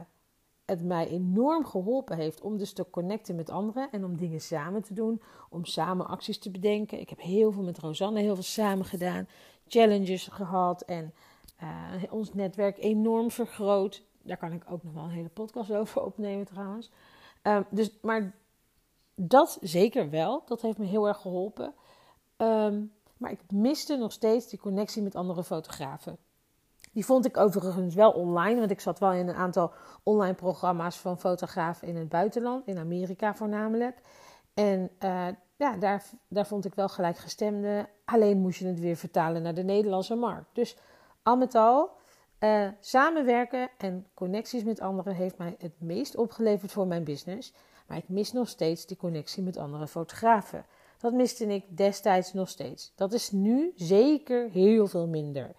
het 0.64 0.85
mij 0.85 1.09
enorm 1.09 1.64
geholpen 1.64 2.17
heeft 2.17 2.40
om 2.40 2.59
dus 2.59 2.73
te 2.73 2.90
connecten 2.90 3.37
met 3.37 3.50
anderen 3.50 3.88
en 3.90 4.05
om 4.05 4.17
dingen 4.17 4.40
samen 4.40 4.83
te 4.83 4.95
doen, 4.95 5.23
om 5.50 5.64
samen 5.64 6.07
acties 6.07 6.38
te 6.38 6.50
bedenken. 6.50 7.00
Ik 7.00 7.09
heb 7.09 7.21
heel 7.21 7.52
veel 7.52 7.62
met 7.62 7.79
Rosanne, 7.79 8.21
heel 8.21 8.35
veel 8.35 8.45
samen 8.45 8.85
gedaan, 8.85 9.29
challenges 9.69 10.26
gehad 10.26 10.83
en 10.83 11.12
uh, 11.62 12.12
ons 12.12 12.35
netwerk 12.35 12.79
enorm 12.79 13.31
vergroot. 13.31 14.02
Daar 14.23 14.37
kan 14.37 14.52
ik 14.52 14.64
ook 14.71 14.83
nog 14.83 14.93
wel 14.95 15.05
een 15.05 15.11
hele 15.11 15.29
podcast 15.29 15.73
over 15.73 16.05
opnemen 16.05 16.47
trouwens. 16.47 16.90
Uh, 17.43 17.61
dus, 17.71 17.90
maar 18.02 18.35
dat 19.14 19.59
zeker 19.61 20.11
wel, 20.11 20.43
dat 20.47 20.61
heeft 20.61 20.79
me 20.79 20.85
heel 20.85 21.09
erg 21.09 21.21
geholpen. 21.21 21.75
Um, 22.37 22.93
maar 23.21 23.31
ik 23.31 23.41
miste 23.53 23.97
nog 23.97 24.12
steeds 24.12 24.49
die 24.49 24.59
connectie 24.59 25.03
met 25.03 25.15
andere 25.15 25.45
fotografen. 25.45 26.19
Die 26.93 27.05
vond 27.05 27.27
ik 27.27 27.37
overigens 27.37 27.95
wel 27.95 28.11
online, 28.11 28.59
want 28.59 28.71
ik 28.71 28.81
zat 28.81 28.99
wel 28.99 29.12
in 29.12 29.29
een 29.29 29.35
aantal 29.35 29.73
online 30.03 30.35
programma's 30.35 30.97
van 30.97 31.19
fotografen 31.19 31.89
in 31.89 31.97
het 31.97 32.09
buitenland, 32.09 32.67
in 32.67 32.79
Amerika 32.79 33.35
voornamelijk. 33.35 34.00
En 34.55 34.91
uh, 35.05 35.27
ja, 35.57 35.77
daar, 35.77 36.05
daar 36.29 36.47
vond 36.47 36.65
ik 36.65 36.75
wel 36.75 36.89
gelijkgestemde. 36.89 37.89
Alleen 38.05 38.39
moest 38.39 38.59
je 38.59 38.67
het 38.67 38.81
weer 38.81 38.97
vertalen 38.97 39.43
naar 39.43 39.55
de 39.55 39.62
Nederlandse 39.62 40.15
markt. 40.15 40.49
Dus 40.53 40.77
al 41.23 41.37
met 41.37 41.55
al, 41.55 41.91
uh, 42.41 42.69
samenwerken 42.81 43.71
en 43.79 44.07
connecties 44.15 44.65
met 44.65 44.81
anderen 44.81 45.15
heeft 45.15 45.39
mij 45.39 45.55
het 45.59 45.81
meest 45.81 46.17
opgeleverd 46.17 46.73
voor 46.73 46.87
mijn 46.87 47.05
business. 47.05 47.55
Maar 47.87 47.97
ik 47.97 48.09
mis 48.09 48.33
nog 48.33 48.49
steeds 48.49 48.87
die 48.87 48.97
connectie 48.97 49.43
met 49.43 49.57
andere 49.57 49.89
fotografen. 49.89 50.65
Dat 51.00 51.12
miste 51.12 51.47
ik 51.47 51.76
destijds 51.76 52.33
nog 52.33 52.49
steeds. 52.49 52.92
Dat 52.95 53.12
is 53.12 53.30
nu 53.30 53.73
zeker 53.75 54.50
heel 54.50 54.87
veel 54.87 55.07
minder. 55.07 55.54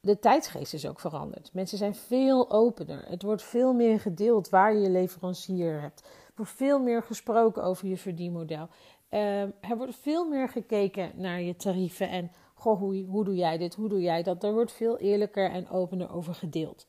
de 0.00 0.18
tijdsgeest 0.18 0.74
is 0.74 0.86
ook 0.86 1.00
veranderd. 1.00 1.50
Mensen 1.52 1.78
zijn 1.78 1.94
veel 1.94 2.50
opener. 2.50 3.04
Het 3.08 3.22
wordt 3.22 3.42
veel 3.42 3.72
meer 3.72 4.00
gedeeld 4.00 4.48
waar 4.48 4.74
je 4.74 4.80
je 4.80 4.90
leverancier 4.90 5.80
hebt. 5.80 6.00
Er 6.00 6.32
wordt 6.36 6.52
veel 6.52 6.78
meer 6.78 7.02
gesproken 7.02 7.62
over 7.62 7.88
je 7.88 7.96
verdienmodel. 7.96 8.68
Uh, 9.10 9.42
er 9.42 9.76
wordt 9.76 9.96
veel 9.96 10.28
meer 10.28 10.48
gekeken 10.48 11.12
naar 11.14 11.40
je 11.40 11.56
tarieven 11.56 12.08
en 12.08 12.30
goh, 12.54 12.78
hoe, 12.78 13.04
hoe 13.04 13.24
doe 13.24 13.34
jij 13.34 13.58
dit, 13.58 13.74
hoe 13.74 13.88
doe 13.88 14.00
jij 14.00 14.22
dat. 14.22 14.44
Er 14.44 14.52
wordt 14.52 14.72
veel 14.72 14.98
eerlijker 14.98 15.50
en 15.50 15.68
opener 15.68 16.12
over 16.12 16.34
gedeeld. 16.34 16.86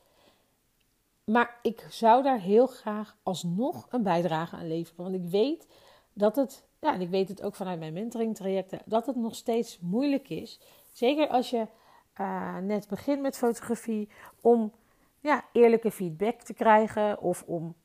Maar 1.24 1.60
ik 1.62 1.88
zou 1.90 2.24
daar 2.24 2.40
heel 2.40 2.68
graag 2.68 3.18
alsnog 3.24 3.88
een 3.90 4.04
bijdrage 4.04 4.56
aan 4.56 4.68
leveren. 4.68 5.04
Want 5.04 5.16
ik 5.16 5.30
weet 5.30 5.68
dat 6.14 6.36
het, 6.36 6.68
ja, 6.80 6.94
en 6.94 7.02
ik 7.02 7.10
weet 7.10 7.30
het 7.30 7.44
ook 7.44 7.56
vanuit 7.56 7.80
mijn 7.80 7.94
mentoring 7.94 8.36
trajecten, 8.36 8.82
dat 8.86 9.06
het 9.06 9.16
nog 9.16 9.36
steeds 9.36 9.80
moeilijk 9.80 10.30
is. 10.30 10.60
Zeker 10.92 11.28
als 11.28 11.50
je 11.50 11.68
uh, 12.22 12.58
net 12.58 12.88
begint 12.88 13.22
met 13.22 13.38
fotografie, 13.38 14.10
om 14.42 14.72
ja, 15.20 15.44
eerlijke 15.52 15.92
feedback 15.92 16.42
te 16.42 16.54
krijgen 16.54 17.22
of 17.22 17.44
om, 17.48 17.76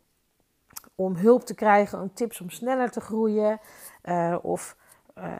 om 0.95 1.17
hulp 1.17 1.43
te 1.43 1.55
krijgen, 1.55 2.01
om 2.01 2.15
tips 2.15 2.41
om 2.41 2.51
sneller 2.51 2.91
te 2.91 3.01
groeien. 3.01 3.61
Uh, 4.05 4.37
of 4.43 4.77
uh, 5.19 5.37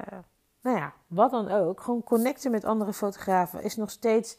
nou 0.61 0.77
ja, 0.77 0.93
wat 1.07 1.31
dan 1.31 1.51
ook. 1.51 1.81
Gewoon 1.81 2.03
connecten 2.03 2.51
met 2.51 2.65
andere 2.65 2.93
fotografen 2.93 3.63
is 3.63 3.77
nog 3.77 3.91
steeds 3.91 4.39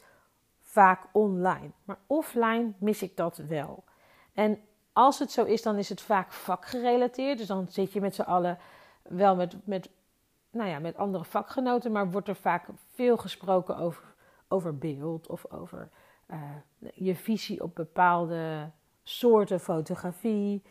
vaak 0.62 1.06
online. 1.12 1.70
Maar 1.84 1.98
offline 2.06 2.72
mis 2.78 3.02
ik 3.02 3.16
dat 3.16 3.36
wel. 3.36 3.84
En 4.34 4.58
als 4.92 5.18
het 5.18 5.30
zo 5.32 5.44
is, 5.44 5.62
dan 5.62 5.76
is 5.76 5.88
het 5.88 6.00
vaak 6.00 6.32
vakgerelateerd. 6.32 7.38
Dus 7.38 7.46
dan 7.46 7.66
zit 7.68 7.92
je 7.92 8.00
met 8.00 8.14
z'n 8.14 8.22
allen 8.22 8.58
wel 9.08 9.36
met, 9.36 9.66
met, 9.66 9.90
nou 10.50 10.68
ja, 10.68 10.78
met 10.78 10.96
andere 10.96 11.24
vakgenoten, 11.24 11.92
maar 11.92 12.10
wordt 12.10 12.28
er 12.28 12.36
vaak 12.36 12.68
veel 12.94 13.16
gesproken 13.16 13.76
over, 13.76 14.14
over 14.48 14.78
beeld 14.78 15.26
of 15.26 15.50
over 15.50 15.90
uh, 16.30 16.40
je 16.94 17.14
visie 17.14 17.62
op 17.62 17.74
bepaalde 17.74 18.70
soorten 19.02 19.60
fotografie. 19.60 20.62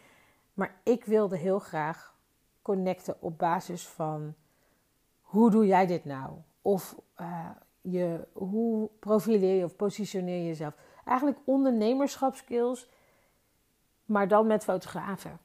Maar 0.54 0.76
ik 0.84 1.06
wilde 1.06 1.38
heel 1.38 1.60
graag 1.60 2.16
connecten 2.62 3.22
op 3.22 3.38
basis 3.38 3.88
van 3.88 4.34
hoe 5.22 5.52
doe 5.52 5.66
jij 5.66 5.86
dit 5.86 6.06
nou? 6.06 6.34
Of 6.62 6.96
uh, 7.18 7.50
je, 7.82 8.28
hoe 8.34 8.90
profileer 9.00 9.58
je 9.58 9.64
of 9.64 9.76
positioneer 9.76 10.38
je 10.38 10.46
jezelf? 10.46 10.76
Eigenlijk 11.06 11.40
ondernemerschapskills, 11.46 12.90
maar 14.06 14.28
dan 14.28 14.48
met 14.48 14.64
fotografen. 14.64 15.40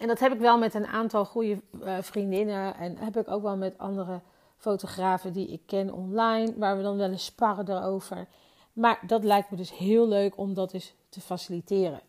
En 0.00 0.08
dat 0.08 0.18
heb 0.18 0.32
ik 0.32 0.38
wel 0.38 0.58
met 0.58 0.74
een 0.74 0.86
aantal 0.86 1.24
goede 1.24 1.62
uh, 1.82 1.96
vriendinnen 2.00 2.74
en 2.74 2.96
heb 2.96 3.16
ik 3.16 3.28
ook 3.28 3.42
wel 3.42 3.56
met 3.56 3.78
andere 3.78 4.20
fotografen 4.56 5.32
die 5.32 5.46
ik 5.46 5.60
ken 5.66 5.92
online, 5.92 6.54
waar 6.56 6.76
we 6.76 6.82
dan 6.82 6.96
wel 6.96 7.10
eens 7.10 7.24
sparren 7.24 7.70
erover. 7.70 8.28
Maar 8.72 9.00
dat 9.06 9.24
lijkt 9.24 9.50
me 9.50 9.56
dus 9.56 9.76
heel 9.76 10.08
leuk 10.08 10.38
om 10.38 10.54
dat 10.54 10.72
eens 10.72 10.94
te 11.08 11.20
faciliteren. 11.20 12.00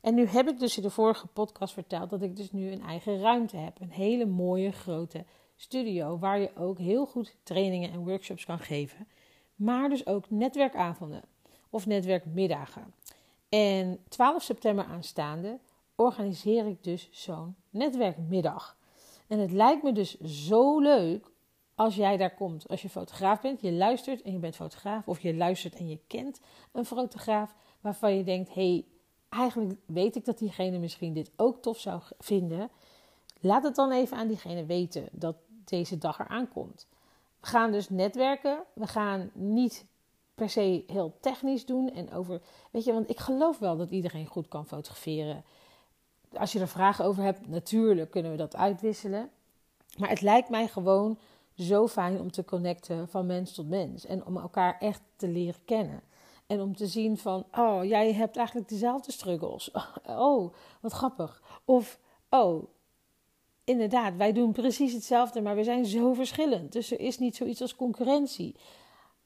En 0.00 0.14
nu 0.14 0.26
heb 0.26 0.48
ik 0.48 0.58
dus 0.58 0.76
in 0.76 0.82
de 0.82 0.90
vorige 0.90 1.26
podcast 1.26 1.72
verteld 1.72 2.10
dat 2.10 2.22
ik 2.22 2.36
dus 2.36 2.52
nu 2.52 2.70
een 2.70 2.82
eigen 2.82 3.20
ruimte 3.20 3.56
heb. 3.56 3.80
Een 3.80 3.90
hele 3.90 4.26
mooie 4.26 4.72
grote 4.72 5.24
studio 5.56 6.18
waar 6.18 6.38
je 6.38 6.50
ook 6.56 6.78
heel 6.78 7.06
goed 7.06 7.36
trainingen 7.42 7.92
en 7.92 8.04
workshops 8.04 8.44
kan 8.44 8.58
geven. 8.58 9.08
Maar 9.54 9.88
dus 9.88 10.06
ook 10.06 10.30
netwerkavonden 10.30 11.22
of 11.70 11.86
netwerkmiddagen. 11.86 12.94
En 13.48 13.98
12 14.08 14.42
september 14.42 14.84
aanstaande 14.84 15.58
organiseer 15.96 16.66
ik 16.66 16.84
dus 16.84 17.08
zo'n 17.10 17.56
netwerkmiddag. 17.70 18.76
En 19.26 19.38
het 19.38 19.52
lijkt 19.52 19.82
me 19.82 19.92
dus 19.92 20.20
zo 20.20 20.80
leuk 20.80 21.32
als 21.74 21.94
jij 21.94 22.16
daar 22.16 22.34
komt. 22.34 22.68
Als 22.68 22.82
je 22.82 22.88
fotograaf 22.88 23.40
bent, 23.40 23.60
je 23.60 23.72
luistert 23.72 24.22
en 24.22 24.32
je 24.32 24.38
bent 24.38 24.56
fotograaf. 24.56 25.08
Of 25.08 25.20
je 25.20 25.34
luistert 25.34 25.74
en 25.74 25.88
je 25.88 25.98
kent 26.06 26.40
een 26.72 26.84
fotograaf 26.84 27.54
waarvan 27.80 28.16
je 28.16 28.24
denkt: 28.24 28.54
hé, 28.54 28.70
hey, 28.70 28.84
eigenlijk 29.28 29.74
weet 29.86 30.16
ik 30.16 30.24
dat 30.24 30.38
diegene 30.38 30.78
misschien 30.78 31.12
dit 31.12 31.30
ook 31.36 31.62
tof 31.62 31.78
zou 31.78 32.02
vinden. 32.18 32.70
Laat 33.40 33.62
het 33.62 33.74
dan 33.74 33.92
even 33.92 34.16
aan 34.16 34.28
diegene 34.28 34.64
weten 34.64 35.08
dat 35.12 35.36
deze 35.64 35.98
dag 35.98 36.18
eraan 36.18 36.48
komt. 36.48 36.86
We 37.40 37.46
gaan 37.46 37.72
dus 37.72 37.88
netwerken. 37.88 38.62
We 38.72 38.86
gaan 38.86 39.30
niet 39.32 39.86
per 40.34 40.50
se 40.50 40.84
heel 40.86 41.16
technisch 41.20 41.66
doen 41.66 41.90
en 41.90 42.12
over. 42.12 42.40
Weet 42.70 42.84
je, 42.84 42.92
want 42.92 43.10
ik 43.10 43.18
geloof 43.18 43.58
wel 43.58 43.76
dat 43.76 43.90
iedereen 43.90 44.26
goed 44.26 44.48
kan 44.48 44.66
fotograferen. 44.66 45.44
Als 46.38 46.52
je 46.52 46.60
er 46.60 46.68
vragen 46.68 47.04
over 47.04 47.22
hebt, 47.22 47.48
natuurlijk 47.48 48.10
kunnen 48.10 48.30
we 48.30 48.36
dat 48.36 48.56
uitwisselen. 48.56 49.30
Maar 49.98 50.08
het 50.08 50.20
lijkt 50.20 50.48
mij 50.48 50.68
gewoon 50.68 51.18
zo 51.56 51.88
fijn 51.88 52.20
om 52.20 52.30
te 52.30 52.44
connecten 52.44 53.08
van 53.08 53.26
mens 53.26 53.54
tot 53.54 53.68
mens. 53.68 54.06
En 54.06 54.26
om 54.26 54.36
elkaar 54.36 54.78
echt 54.78 55.02
te 55.16 55.28
leren 55.28 55.64
kennen. 55.64 56.02
En 56.46 56.60
om 56.60 56.76
te 56.76 56.86
zien 56.86 57.18
van, 57.18 57.46
oh, 57.52 57.84
jij 57.84 58.12
hebt 58.12 58.36
eigenlijk 58.36 58.68
dezelfde 58.68 59.12
struggles. 59.12 59.70
Oh, 60.06 60.54
wat 60.80 60.92
grappig. 60.92 61.42
Of, 61.64 61.98
oh, 62.28 62.64
inderdaad, 63.64 64.16
wij 64.16 64.32
doen 64.32 64.52
precies 64.52 64.92
hetzelfde, 64.92 65.40
maar 65.40 65.56
we 65.56 65.64
zijn 65.64 65.86
zo 65.86 66.12
verschillend. 66.12 66.72
Dus 66.72 66.90
er 66.90 67.00
is 67.00 67.18
niet 67.18 67.36
zoiets 67.36 67.60
als 67.60 67.76
concurrentie. 67.76 68.56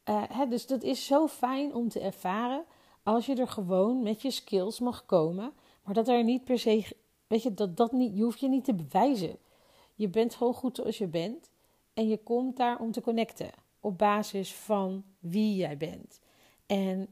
Uh, 0.05 0.23
hè, 0.29 0.47
dus 0.47 0.67
dat 0.67 0.83
is 0.83 1.07
zo 1.07 1.27
fijn 1.27 1.75
om 1.75 1.89
te 1.89 2.01
ervaren 2.01 2.65
als 3.03 3.27
je 3.27 3.35
er 3.35 3.49
gewoon 3.49 4.03
met 4.03 4.23
je 4.23 4.31
skills 4.31 4.81
mag 4.81 5.07
komen. 5.07 5.53
Maar 5.89 5.97
dat 5.97 6.09
er 6.09 6.25
niet 6.25 6.45
per 6.45 6.59
se, 6.59 6.97
weet 7.27 7.43
je, 7.43 7.55
dat, 7.55 7.77
dat 7.77 7.93
niet, 7.93 8.17
je 8.17 8.23
hoeft 8.23 8.41
je 8.41 8.49
niet 8.49 8.65
te 8.65 8.75
bewijzen. 8.75 9.39
Je 9.95 10.09
bent 10.09 10.35
gewoon 10.35 10.55
goed 10.55 10.77
zoals 10.77 10.99
je 10.99 11.07
bent. 11.07 11.51
En 11.95 12.09
je 12.09 12.17
komt 12.23 12.57
daar 12.57 12.81
om 12.81 12.93
te 12.93 13.01
connecten 13.01 13.51
op 13.81 13.99
basis 13.99 14.55
van 14.55 15.05
wie 15.19 15.57
jij 15.57 15.77
bent. 15.77 16.21
En 16.67 17.09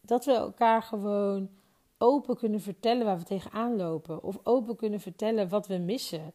dat 0.00 0.24
we 0.24 0.32
elkaar 0.32 0.82
gewoon 0.82 1.50
open 1.98 2.36
kunnen 2.36 2.60
vertellen 2.60 3.06
waar 3.06 3.18
we 3.18 3.24
tegenaan 3.24 3.76
lopen. 3.76 4.22
Of 4.22 4.38
open 4.42 4.76
kunnen 4.76 5.00
vertellen 5.00 5.48
wat 5.48 5.66
we 5.66 5.76
missen. 5.76 6.32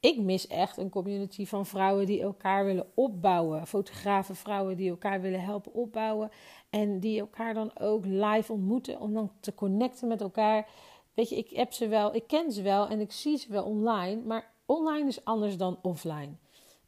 Ik 0.00 0.20
mis 0.20 0.46
echt 0.46 0.76
een 0.76 0.90
community 0.90 1.46
van 1.46 1.66
vrouwen 1.66 2.06
die 2.06 2.22
elkaar 2.22 2.64
willen 2.64 2.86
opbouwen. 2.94 3.66
Fotografen, 3.66 4.36
vrouwen 4.36 4.76
die 4.76 4.90
elkaar 4.90 5.20
willen 5.20 5.42
helpen 5.42 5.74
opbouwen. 5.74 6.30
En 6.70 7.00
die 7.00 7.20
elkaar 7.20 7.54
dan 7.54 7.78
ook 7.78 8.04
live 8.04 8.52
ontmoeten. 8.52 9.00
Om 9.00 9.14
dan 9.14 9.30
te 9.40 9.54
connecten 9.54 10.08
met 10.08 10.20
elkaar. 10.20 10.68
Weet 11.14 11.28
je, 11.28 11.36
ik 11.36 11.50
heb 11.50 11.72
ze 11.72 11.88
wel, 11.88 12.14
ik 12.14 12.26
ken 12.26 12.52
ze 12.52 12.62
wel 12.62 12.88
en 12.88 13.00
ik 13.00 13.12
zie 13.12 13.36
ze 13.36 13.52
wel 13.52 13.64
online. 13.64 14.22
Maar 14.22 14.52
online 14.66 15.08
is 15.08 15.24
anders 15.24 15.56
dan 15.56 15.78
offline. 15.82 16.36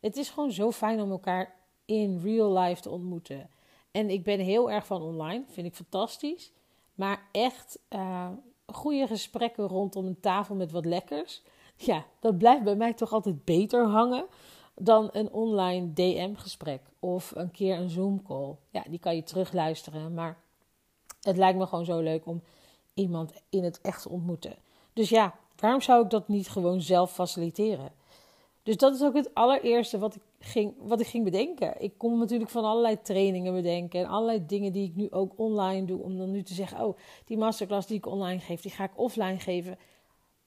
Het 0.01 0.17
is 0.17 0.31
gewoon 0.31 0.53
zo 0.53 0.71
fijn 0.71 1.01
om 1.01 1.11
elkaar 1.11 1.55
in 1.85 2.21
real 2.23 2.59
life 2.59 2.83
te 2.83 2.91
ontmoeten. 2.91 3.51
En 3.91 4.11
ik 4.11 4.25
ben 4.25 4.41
heel 4.41 4.71
erg 4.71 4.87
van 4.87 5.03
online, 5.03 5.45
vind 5.49 5.67
ik 5.67 5.75
fantastisch. 5.75 6.53
Maar 6.95 7.29
echt 7.33 7.79
uh, 7.91 8.29
goede 8.67 9.07
gesprekken 9.07 9.67
rondom 9.67 10.07
een 10.07 10.21
tafel 10.21 10.55
met 10.55 10.73
wat 10.73 10.85
lekkers. 10.85 11.43
Ja, 11.77 12.05
dat 12.21 12.39
blijft 12.39 12.65
bij 12.65 12.77
mij 12.77 12.95
toch 12.95 13.13
altijd 13.13 13.45
beter 13.45 13.87
hangen 13.87 14.27
dan 14.75 15.09
een 15.13 15.33
online 15.33 15.93
DM-gesprek 15.93 16.81
of 16.99 17.33
een 17.35 17.51
keer 17.51 17.77
een 17.77 17.91
Zoom-call. 17.91 18.57
Ja, 18.71 18.85
die 18.89 18.99
kan 18.99 19.15
je 19.15 19.23
terugluisteren, 19.23 20.15
maar 20.15 20.39
het 21.21 21.37
lijkt 21.37 21.59
me 21.59 21.67
gewoon 21.67 21.85
zo 21.85 22.01
leuk 22.01 22.27
om 22.27 22.43
iemand 22.95 23.33
in 23.49 23.65
het 23.65 23.81
echt 23.81 24.03
te 24.03 24.09
ontmoeten. 24.09 24.55
Dus 24.93 25.09
ja, 25.09 25.35
waarom 25.57 25.81
zou 25.81 26.05
ik 26.05 26.11
dat 26.11 26.29
niet 26.29 26.49
gewoon 26.49 26.81
zelf 26.81 27.13
faciliteren? 27.13 27.93
Dus 28.63 28.77
dat 28.77 28.95
is 28.95 29.03
ook 29.03 29.15
het 29.15 29.35
allereerste 29.35 29.99
wat 29.99 30.15
ik 30.15 30.23
ging, 30.39 30.75
wat 30.79 31.01
ik 31.01 31.07
ging 31.07 31.25
bedenken. 31.25 31.83
Ik 31.83 31.99
kon 31.99 32.19
natuurlijk 32.19 32.51
van 32.51 32.65
allerlei 32.65 33.03
trainingen 33.03 33.55
bedenken 33.55 34.01
en 34.01 34.07
allerlei 34.07 34.47
dingen 34.47 34.73
die 34.73 34.89
ik 34.89 34.97
nu 34.97 35.11
ook 35.11 35.33
online 35.37 35.87
doe. 35.87 36.03
Om 36.03 36.19
dan 36.19 36.31
nu 36.31 36.43
te 36.43 36.55
zeggen, 36.55 36.85
oh, 36.85 36.97
die 37.25 37.39
masterclass 37.39 37.87
die 37.87 37.97
ik 37.97 38.07
online 38.07 38.41
geef, 38.41 38.61
die 38.61 38.71
ga 38.71 38.85
ik 38.85 38.99
offline 38.99 39.39
geven. 39.39 39.79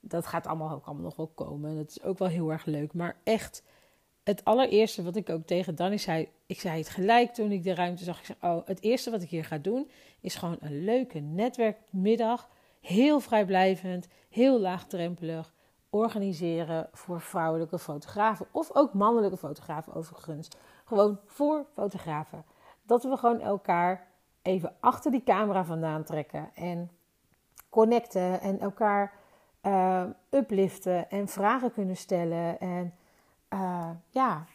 Dat 0.00 0.26
gaat 0.26 0.46
allemaal 0.46 0.70
ook 0.70 0.86
allemaal 0.86 1.04
nog 1.04 1.16
wel 1.16 1.30
komen. 1.34 1.76
Dat 1.76 1.88
is 1.88 2.02
ook 2.02 2.18
wel 2.18 2.28
heel 2.28 2.52
erg 2.52 2.64
leuk. 2.64 2.94
Maar 2.94 3.16
echt, 3.24 3.62
het 4.26 4.44
allereerste 4.44 5.02
wat 5.02 5.16
ik 5.16 5.30
ook 5.30 5.46
tegen 5.46 5.74
Danny 5.74 5.96
zei, 5.96 6.28
ik 6.46 6.60
zei 6.60 6.78
het 6.78 6.88
gelijk 6.88 7.34
toen 7.34 7.50
ik 7.50 7.62
de 7.62 7.74
ruimte 7.74 8.04
zag. 8.04 8.18
Ik 8.18 8.24
zei, 8.24 8.38
oh, 8.40 8.66
het 8.66 8.82
eerste 8.82 9.10
wat 9.10 9.22
ik 9.22 9.28
hier 9.28 9.44
ga 9.44 9.58
doen, 9.58 9.90
is 10.20 10.34
gewoon 10.34 10.56
een 10.60 10.84
leuke 10.84 11.18
netwerkmiddag. 11.18 12.48
Heel 12.80 13.20
vrijblijvend, 13.20 14.08
heel 14.28 14.60
laagdrempelig 14.60 15.54
organiseren 15.90 16.88
voor 16.92 17.20
vrouwelijke 17.20 17.78
fotografen. 17.78 18.46
Of 18.50 18.70
ook 18.72 18.92
mannelijke 18.92 19.36
fotografen 19.36 19.94
overigens. 19.94 20.48
Gewoon 20.84 21.20
voor 21.26 21.66
fotografen. 21.74 22.44
Dat 22.82 23.04
we 23.04 23.16
gewoon 23.16 23.40
elkaar 23.40 24.06
even 24.42 24.76
achter 24.80 25.10
die 25.10 25.22
camera 25.24 25.64
vandaan 25.64 26.04
trekken. 26.04 26.50
En 26.54 26.90
connecten 27.68 28.40
en 28.40 28.60
elkaar 28.60 29.12
uh, 29.62 30.04
upliften 30.30 31.10
en 31.10 31.28
vragen 31.28 31.72
kunnen 31.72 31.96
stellen. 31.96 32.60
En 32.60 32.94
uh, 33.56 33.90
ja, 34.10 34.46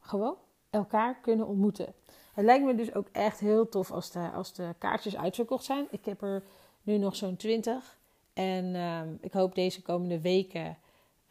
gewoon 0.00 0.36
elkaar 0.70 1.20
kunnen 1.20 1.46
ontmoeten. 1.46 1.94
Het 2.34 2.44
lijkt 2.44 2.64
me 2.64 2.74
dus 2.74 2.94
ook 2.94 3.08
echt 3.12 3.40
heel 3.40 3.68
tof 3.68 3.90
als 3.90 4.10
de, 4.10 4.30
als 4.34 4.52
de 4.52 4.74
kaartjes 4.78 5.16
uitverkocht 5.16 5.64
zijn. 5.64 5.86
Ik 5.90 6.04
heb 6.04 6.22
er 6.22 6.42
nu 6.82 6.98
nog 6.98 7.16
zo'n 7.16 7.36
20. 7.36 7.98
En 8.32 8.74
uh, 8.74 9.00
ik 9.20 9.32
hoop 9.32 9.54
deze 9.54 9.82
komende 9.82 10.20
weken 10.20 10.78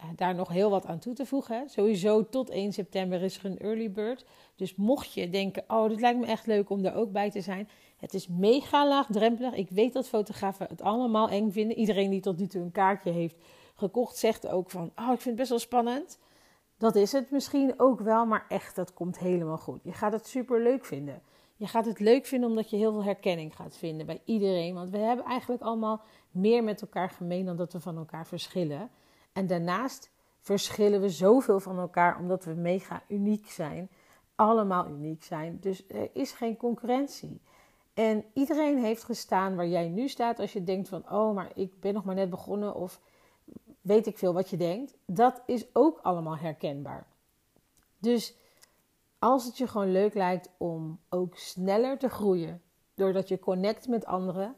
uh, 0.00 0.06
daar 0.16 0.34
nog 0.34 0.48
heel 0.48 0.70
wat 0.70 0.86
aan 0.86 0.98
toe 0.98 1.14
te 1.14 1.26
voegen. 1.26 1.70
Sowieso 1.70 2.28
tot 2.28 2.50
1 2.50 2.72
september 2.72 3.22
is 3.22 3.38
er 3.38 3.44
een 3.44 3.58
early 3.58 3.90
bird. 3.90 4.24
Dus 4.56 4.74
mocht 4.74 5.12
je 5.12 5.30
denken, 5.30 5.64
oh, 5.68 5.88
dit 5.88 6.00
lijkt 6.00 6.18
me 6.18 6.26
echt 6.26 6.46
leuk 6.46 6.70
om 6.70 6.84
er 6.84 6.94
ook 6.94 7.12
bij 7.12 7.30
te 7.30 7.40
zijn. 7.40 7.68
Het 7.96 8.14
is 8.14 8.28
mega 8.28 8.88
laagdrempelig. 8.88 9.54
Ik 9.54 9.70
weet 9.70 9.92
dat 9.92 10.08
fotografen 10.08 10.66
het 10.68 10.82
allemaal 10.82 11.28
eng 11.28 11.50
vinden. 11.50 11.76
Iedereen 11.76 12.10
die 12.10 12.20
tot 12.20 12.38
nu 12.38 12.46
toe 12.46 12.62
een 12.62 12.72
kaartje 12.72 13.10
heeft 13.10 13.36
gekocht, 13.74 14.16
zegt 14.16 14.48
ook 14.48 14.70
van, 14.70 14.92
oh, 14.96 15.12
ik 15.12 15.20
vind 15.20 15.24
het 15.24 15.36
best 15.36 15.48
wel 15.48 15.58
spannend. 15.58 16.18
Dat 16.80 16.94
is 16.94 17.12
het 17.12 17.30
misschien 17.30 17.74
ook 17.76 18.00
wel, 18.00 18.26
maar 18.26 18.44
echt, 18.48 18.76
dat 18.76 18.94
komt 18.94 19.18
helemaal 19.18 19.58
goed. 19.58 19.80
Je 19.82 19.92
gaat 19.92 20.12
het 20.12 20.26
super 20.26 20.62
leuk 20.62 20.84
vinden. 20.84 21.22
Je 21.56 21.66
gaat 21.66 21.84
het 21.84 21.98
leuk 21.98 22.26
vinden 22.26 22.48
omdat 22.48 22.70
je 22.70 22.76
heel 22.76 22.92
veel 22.92 23.04
herkenning 23.04 23.56
gaat 23.56 23.76
vinden 23.76 24.06
bij 24.06 24.20
iedereen. 24.24 24.74
Want 24.74 24.90
we 24.90 24.98
hebben 24.98 25.24
eigenlijk 25.24 25.62
allemaal 25.62 26.00
meer 26.30 26.64
met 26.64 26.80
elkaar 26.80 27.10
gemeen 27.10 27.44
dan 27.44 27.56
dat 27.56 27.72
we 27.72 27.80
van 27.80 27.96
elkaar 27.96 28.26
verschillen. 28.26 28.90
En 29.32 29.46
daarnaast 29.46 30.10
verschillen 30.38 31.00
we 31.00 31.08
zoveel 31.08 31.60
van 31.60 31.78
elkaar 31.78 32.18
omdat 32.18 32.44
we 32.44 32.54
mega 32.54 33.02
uniek 33.08 33.46
zijn. 33.46 33.88
Allemaal 34.34 34.88
uniek 34.88 35.24
zijn. 35.24 35.58
Dus 35.60 35.84
er 35.88 36.10
is 36.12 36.32
geen 36.32 36.56
concurrentie. 36.56 37.40
En 37.94 38.24
iedereen 38.34 38.78
heeft 38.78 39.04
gestaan 39.04 39.56
waar 39.56 39.68
jij 39.68 39.88
nu 39.88 40.08
staat 40.08 40.38
als 40.38 40.52
je 40.52 40.64
denkt 40.64 40.88
van, 40.88 41.10
oh, 41.10 41.34
maar 41.34 41.50
ik 41.54 41.80
ben 41.80 41.94
nog 41.94 42.04
maar 42.04 42.14
net 42.14 42.30
begonnen 42.30 42.74
of 42.74 43.00
weet 43.80 44.06
ik 44.06 44.18
veel 44.18 44.32
wat 44.32 44.50
je 44.50 44.56
denkt. 44.56 44.96
Dat 45.06 45.42
is 45.46 45.66
ook 45.72 45.98
allemaal 46.02 46.36
herkenbaar. 46.36 47.06
Dus 47.98 48.34
als 49.18 49.44
het 49.44 49.58
je 49.58 49.66
gewoon 49.66 49.92
leuk 49.92 50.14
lijkt 50.14 50.50
om 50.56 51.00
ook 51.08 51.36
sneller 51.36 51.98
te 51.98 52.08
groeien, 52.08 52.62
doordat 52.94 53.28
je 53.28 53.38
connect 53.38 53.88
met 53.88 54.06
anderen, 54.06 54.56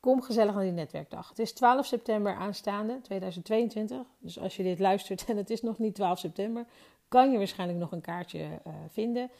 kom 0.00 0.22
gezellig 0.22 0.54
naar 0.54 0.62
die 0.62 0.72
netwerkdag. 0.72 1.28
Het 1.28 1.38
is 1.38 1.52
12 1.52 1.86
september 1.86 2.34
aanstaande, 2.34 3.00
2022. 3.00 4.06
Dus 4.18 4.38
als 4.38 4.56
je 4.56 4.62
dit 4.62 4.78
luistert 4.78 5.24
en 5.28 5.36
het 5.36 5.50
is 5.50 5.62
nog 5.62 5.78
niet 5.78 5.94
12 5.94 6.18
september, 6.18 6.66
kan 7.08 7.30
je 7.30 7.38
waarschijnlijk 7.38 7.78
nog 7.78 7.92
een 7.92 8.00
kaartje 8.00 8.38
uh, 8.38 8.74
vinden. 8.88 9.30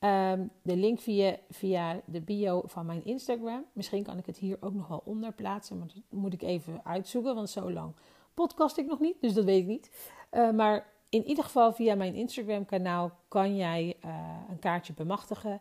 Um, 0.00 0.50
de 0.62 0.76
link 0.76 1.00
via, 1.00 1.36
via 1.50 2.00
de 2.04 2.20
bio 2.20 2.62
van 2.64 2.86
mijn 2.86 3.04
Instagram. 3.04 3.64
Misschien 3.72 4.02
kan 4.02 4.18
ik 4.18 4.26
het 4.26 4.36
hier 4.36 4.56
ook 4.60 4.74
nog 4.74 4.88
wel 4.88 5.02
onder 5.04 5.32
plaatsen, 5.32 5.78
maar 5.78 5.86
dat 5.86 6.02
moet 6.08 6.32
ik 6.32 6.42
even 6.42 6.80
uitzoeken, 6.84 7.34
want 7.34 7.50
zo 7.50 7.72
lang 7.72 7.94
podcast 8.34 8.76
ik 8.76 8.86
nog 8.86 9.00
niet, 9.00 9.20
dus 9.20 9.34
dat 9.34 9.44
weet 9.44 9.60
ik 9.60 9.66
niet. 9.66 9.90
Uh, 10.32 10.50
maar 10.50 10.86
in 11.08 11.24
ieder 11.24 11.44
geval 11.44 11.72
via 11.72 11.94
mijn 11.94 12.14
Instagram-kanaal 12.14 13.18
kan 13.28 13.56
jij 13.56 13.96
uh, 14.04 14.36
een 14.48 14.58
kaartje 14.58 14.92
bemachtigen. 14.92 15.60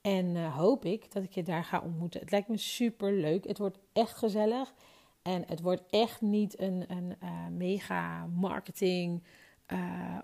En 0.00 0.34
uh, 0.34 0.56
hoop 0.56 0.84
ik 0.84 1.12
dat 1.12 1.22
ik 1.22 1.32
je 1.32 1.42
daar 1.42 1.64
ga 1.64 1.80
ontmoeten. 1.80 2.20
Het 2.20 2.30
lijkt 2.30 2.48
me 2.48 2.56
super 2.56 3.12
leuk. 3.12 3.46
Het 3.46 3.58
wordt 3.58 3.78
echt 3.92 4.16
gezellig. 4.16 4.74
En 5.22 5.44
het 5.46 5.60
wordt 5.60 5.82
echt 5.90 6.20
niet 6.20 6.60
een, 6.60 6.84
een 6.88 7.16
mega 7.56 8.26
marketing 8.26 9.22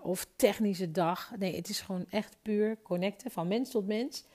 of 0.01 0.27
technische 0.35 0.91
dag. 0.91 1.31
Nee, 1.37 1.55
het 1.55 1.69
is 1.69 1.81
gewoon 1.81 2.05
echt 2.09 2.37
puur 2.41 2.81
connecten 2.81 3.31
van 3.31 3.47
mens 3.47 3.69
tot 3.69 3.87
mens. 3.87 4.25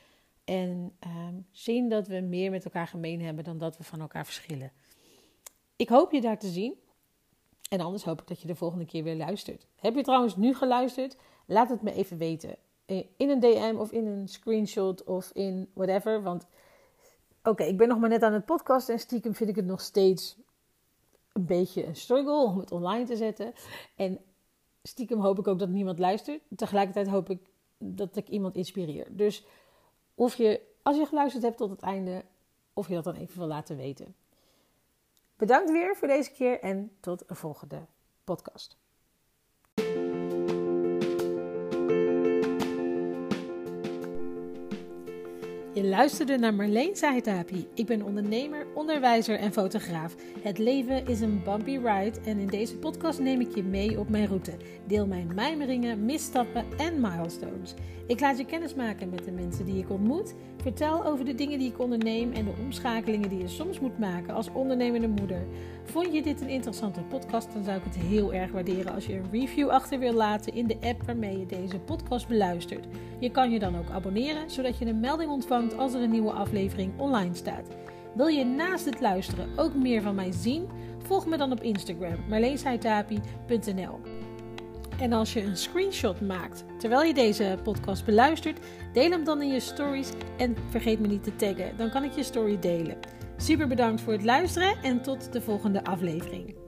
En 0.44 0.92
ehm, 0.98 1.34
zien 1.50 1.88
dat 1.88 2.06
we 2.06 2.20
meer 2.20 2.50
met 2.50 2.64
elkaar 2.64 2.86
gemeen 2.86 3.22
hebben 3.22 3.44
dan 3.44 3.58
dat 3.58 3.76
we 3.76 3.84
van 3.84 4.00
elkaar 4.00 4.24
verschillen. 4.24 4.72
Ik 5.76 5.88
hoop 5.88 6.12
je 6.12 6.20
daar 6.20 6.38
te 6.38 6.48
zien. 6.48 6.74
En 7.72 7.80
anders 7.80 8.04
hoop 8.04 8.20
ik 8.20 8.26
dat 8.28 8.40
je 8.40 8.46
de 8.46 8.54
volgende 8.54 8.84
keer 8.84 9.02
weer 9.02 9.16
luistert. 9.16 9.66
Heb 9.76 9.94
je 9.94 10.02
trouwens 10.02 10.36
nu 10.36 10.54
geluisterd? 10.54 11.16
Laat 11.46 11.68
het 11.68 11.82
me 11.82 11.92
even 11.92 12.18
weten. 12.18 12.56
In 12.86 13.30
een 13.30 13.40
DM 13.40 13.74
of 13.78 13.92
in 13.92 14.06
een 14.06 14.28
screenshot 14.28 15.04
of 15.04 15.30
in 15.32 15.70
whatever. 15.74 16.22
Want 16.22 16.46
oké, 17.42 17.64
ik 17.64 17.76
ben 17.76 17.88
nog 17.88 17.98
maar 17.98 18.08
net 18.08 18.22
aan 18.22 18.32
het 18.32 18.44
podcast 18.44 18.88
en 18.88 18.98
stiekem 18.98 19.34
vind 19.34 19.50
ik 19.50 19.56
het 19.56 19.64
nog 19.64 19.80
steeds 19.80 20.36
een 21.32 21.46
beetje 21.46 21.86
een 21.86 21.96
struggle 21.96 22.44
om 22.44 22.58
het 22.58 22.72
online 22.72 23.04
te 23.04 23.16
zetten. 23.16 23.52
En 23.96 24.18
stiekem 24.82 25.20
hoop 25.20 25.38
ik 25.38 25.46
ook 25.46 25.58
dat 25.58 25.68
niemand 25.68 25.98
luistert. 25.98 26.42
Tegelijkertijd 26.56 27.08
hoop 27.08 27.30
ik 27.30 27.40
dat 27.78 28.16
ik 28.16 28.28
iemand 28.28 28.54
inspireer. 28.54 29.06
Dus 29.10 29.44
of 30.14 30.34
je, 30.34 30.60
als 30.82 30.96
je 30.96 31.06
geluisterd 31.06 31.42
hebt 31.42 31.56
tot 31.56 31.70
het 31.70 31.82
einde, 31.82 32.24
of 32.72 32.88
je 32.88 32.94
dat 32.94 33.04
dan 33.04 33.14
even 33.14 33.38
wil 33.38 33.46
laten 33.46 33.76
weten. 33.76 34.14
Bedankt 35.42 35.70
weer 35.70 35.96
voor 35.96 36.08
deze 36.08 36.30
keer 36.32 36.60
en 36.60 36.96
tot 37.00 37.30
een 37.30 37.36
volgende 37.36 37.86
podcast. 38.24 38.81
Luisterde 45.84 46.38
naar 46.38 46.54
Marleen 46.54 46.96
Zaitapi. 46.96 47.68
Ik 47.74 47.86
ben 47.86 48.02
ondernemer, 48.02 48.66
onderwijzer 48.74 49.38
en 49.38 49.52
fotograaf. 49.52 50.14
Het 50.42 50.58
leven 50.58 51.06
is 51.06 51.20
een 51.20 51.42
bumpy 51.44 51.78
ride 51.78 52.20
en 52.24 52.38
in 52.38 52.46
deze 52.46 52.76
podcast 52.76 53.18
neem 53.18 53.40
ik 53.40 53.54
je 53.54 53.62
mee 53.62 53.98
op 53.98 54.08
mijn 54.08 54.26
route. 54.26 54.52
Deel 54.86 55.06
mijn 55.06 55.34
mijmeringen, 55.34 56.04
misstappen 56.04 56.64
en 56.76 57.00
milestones. 57.00 57.74
Ik 58.06 58.20
laat 58.20 58.38
je 58.38 58.44
kennis 58.44 58.74
maken 58.74 59.10
met 59.10 59.24
de 59.24 59.30
mensen 59.30 59.64
die 59.64 59.78
ik 59.78 59.90
ontmoet. 59.90 60.34
Vertel 60.56 61.04
over 61.04 61.24
de 61.24 61.34
dingen 61.34 61.58
die 61.58 61.70
ik 61.70 61.78
onderneem 61.78 62.32
en 62.32 62.44
de 62.44 62.52
omschakelingen 62.64 63.28
die 63.28 63.38
je 63.38 63.48
soms 63.48 63.80
moet 63.80 63.98
maken 63.98 64.34
als 64.34 64.52
ondernemende 64.52 65.08
moeder. 65.08 65.46
Vond 65.84 66.12
je 66.12 66.22
dit 66.22 66.40
een 66.40 66.48
interessante 66.48 67.00
podcast, 67.00 67.52
dan 67.52 67.64
zou 67.64 67.76
ik 67.76 67.84
het 67.84 67.96
heel 67.96 68.32
erg 68.32 68.50
waarderen 68.50 68.94
als 68.94 69.06
je 69.06 69.14
een 69.14 69.30
review 69.30 69.68
achter 69.68 69.98
wil 69.98 70.12
laten 70.12 70.54
in 70.54 70.66
de 70.66 70.76
app 70.80 71.02
waarmee 71.06 71.38
je 71.38 71.46
deze 71.46 71.78
podcast 71.78 72.28
beluistert. 72.28 72.86
Je 73.18 73.30
kan 73.30 73.50
je 73.50 73.58
dan 73.58 73.78
ook 73.78 73.90
abonneren, 73.90 74.50
zodat 74.50 74.78
je 74.78 74.86
een 74.86 75.00
melding 75.00 75.30
ontvangt 75.30 75.71
als 75.76 75.94
er 75.94 76.02
een 76.02 76.10
nieuwe 76.10 76.32
aflevering 76.32 76.92
online 76.96 77.34
staat. 77.34 77.68
Wil 78.14 78.26
je 78.26 78.44
naast 78.44 78.84
het 78.84 79.00
luisteren 79.00 79.48
ook 79.56 79.74
meer 79.74 80.02
van 80.02 80.14
mij 80.14 80.32
zien? 80.32 80.68
Volg 80.98 81.26
me 81.26 81.36
dan 81.36 81.52
op 81.52 81.62
Instagram, 81.62 82.16
marleensheitapi.nl. 82.28 84.00
En 85.00 85.12
als 85.12 85.32
je 85.32 85.42
een 85.42 85.56
screenshot 85.56 86.20
maakt 86.20 86.64
terwijl 86.78 87.02
je 87.02 87.14
deze 87.14 87.58
podcast 87.62 88.04
beluistert, 88.04 88.58
deel 88.92 89.10
hem 89.10 89.24
dan 89.24 89.42
in 89.42 89.52
je 89.52 89.60
stories 89.60 90.10
en 90.38 90.56
vergeet 90.70 91.00
me 91.00 91.06
niet 91.06 91.24
te 91.24 91.36
taggen. 91.36 91.76
Dan 91.76 91.90
kan 91.90 92.04
ik 92.04 92.12
je 92.12 92.22
story 92.22 92.58
delen. 92.58 92.98
Super 93.36 93.68
bedankt 93.68 94.00
voor 94.00 94.12
het 94.12 94.24
luisteren 94.24 94.76
en 94.82 95.02
tot 95.02 95.32
de 95.32 95.40
volgende 95.40 95.84
aflevering. 95.84 96.61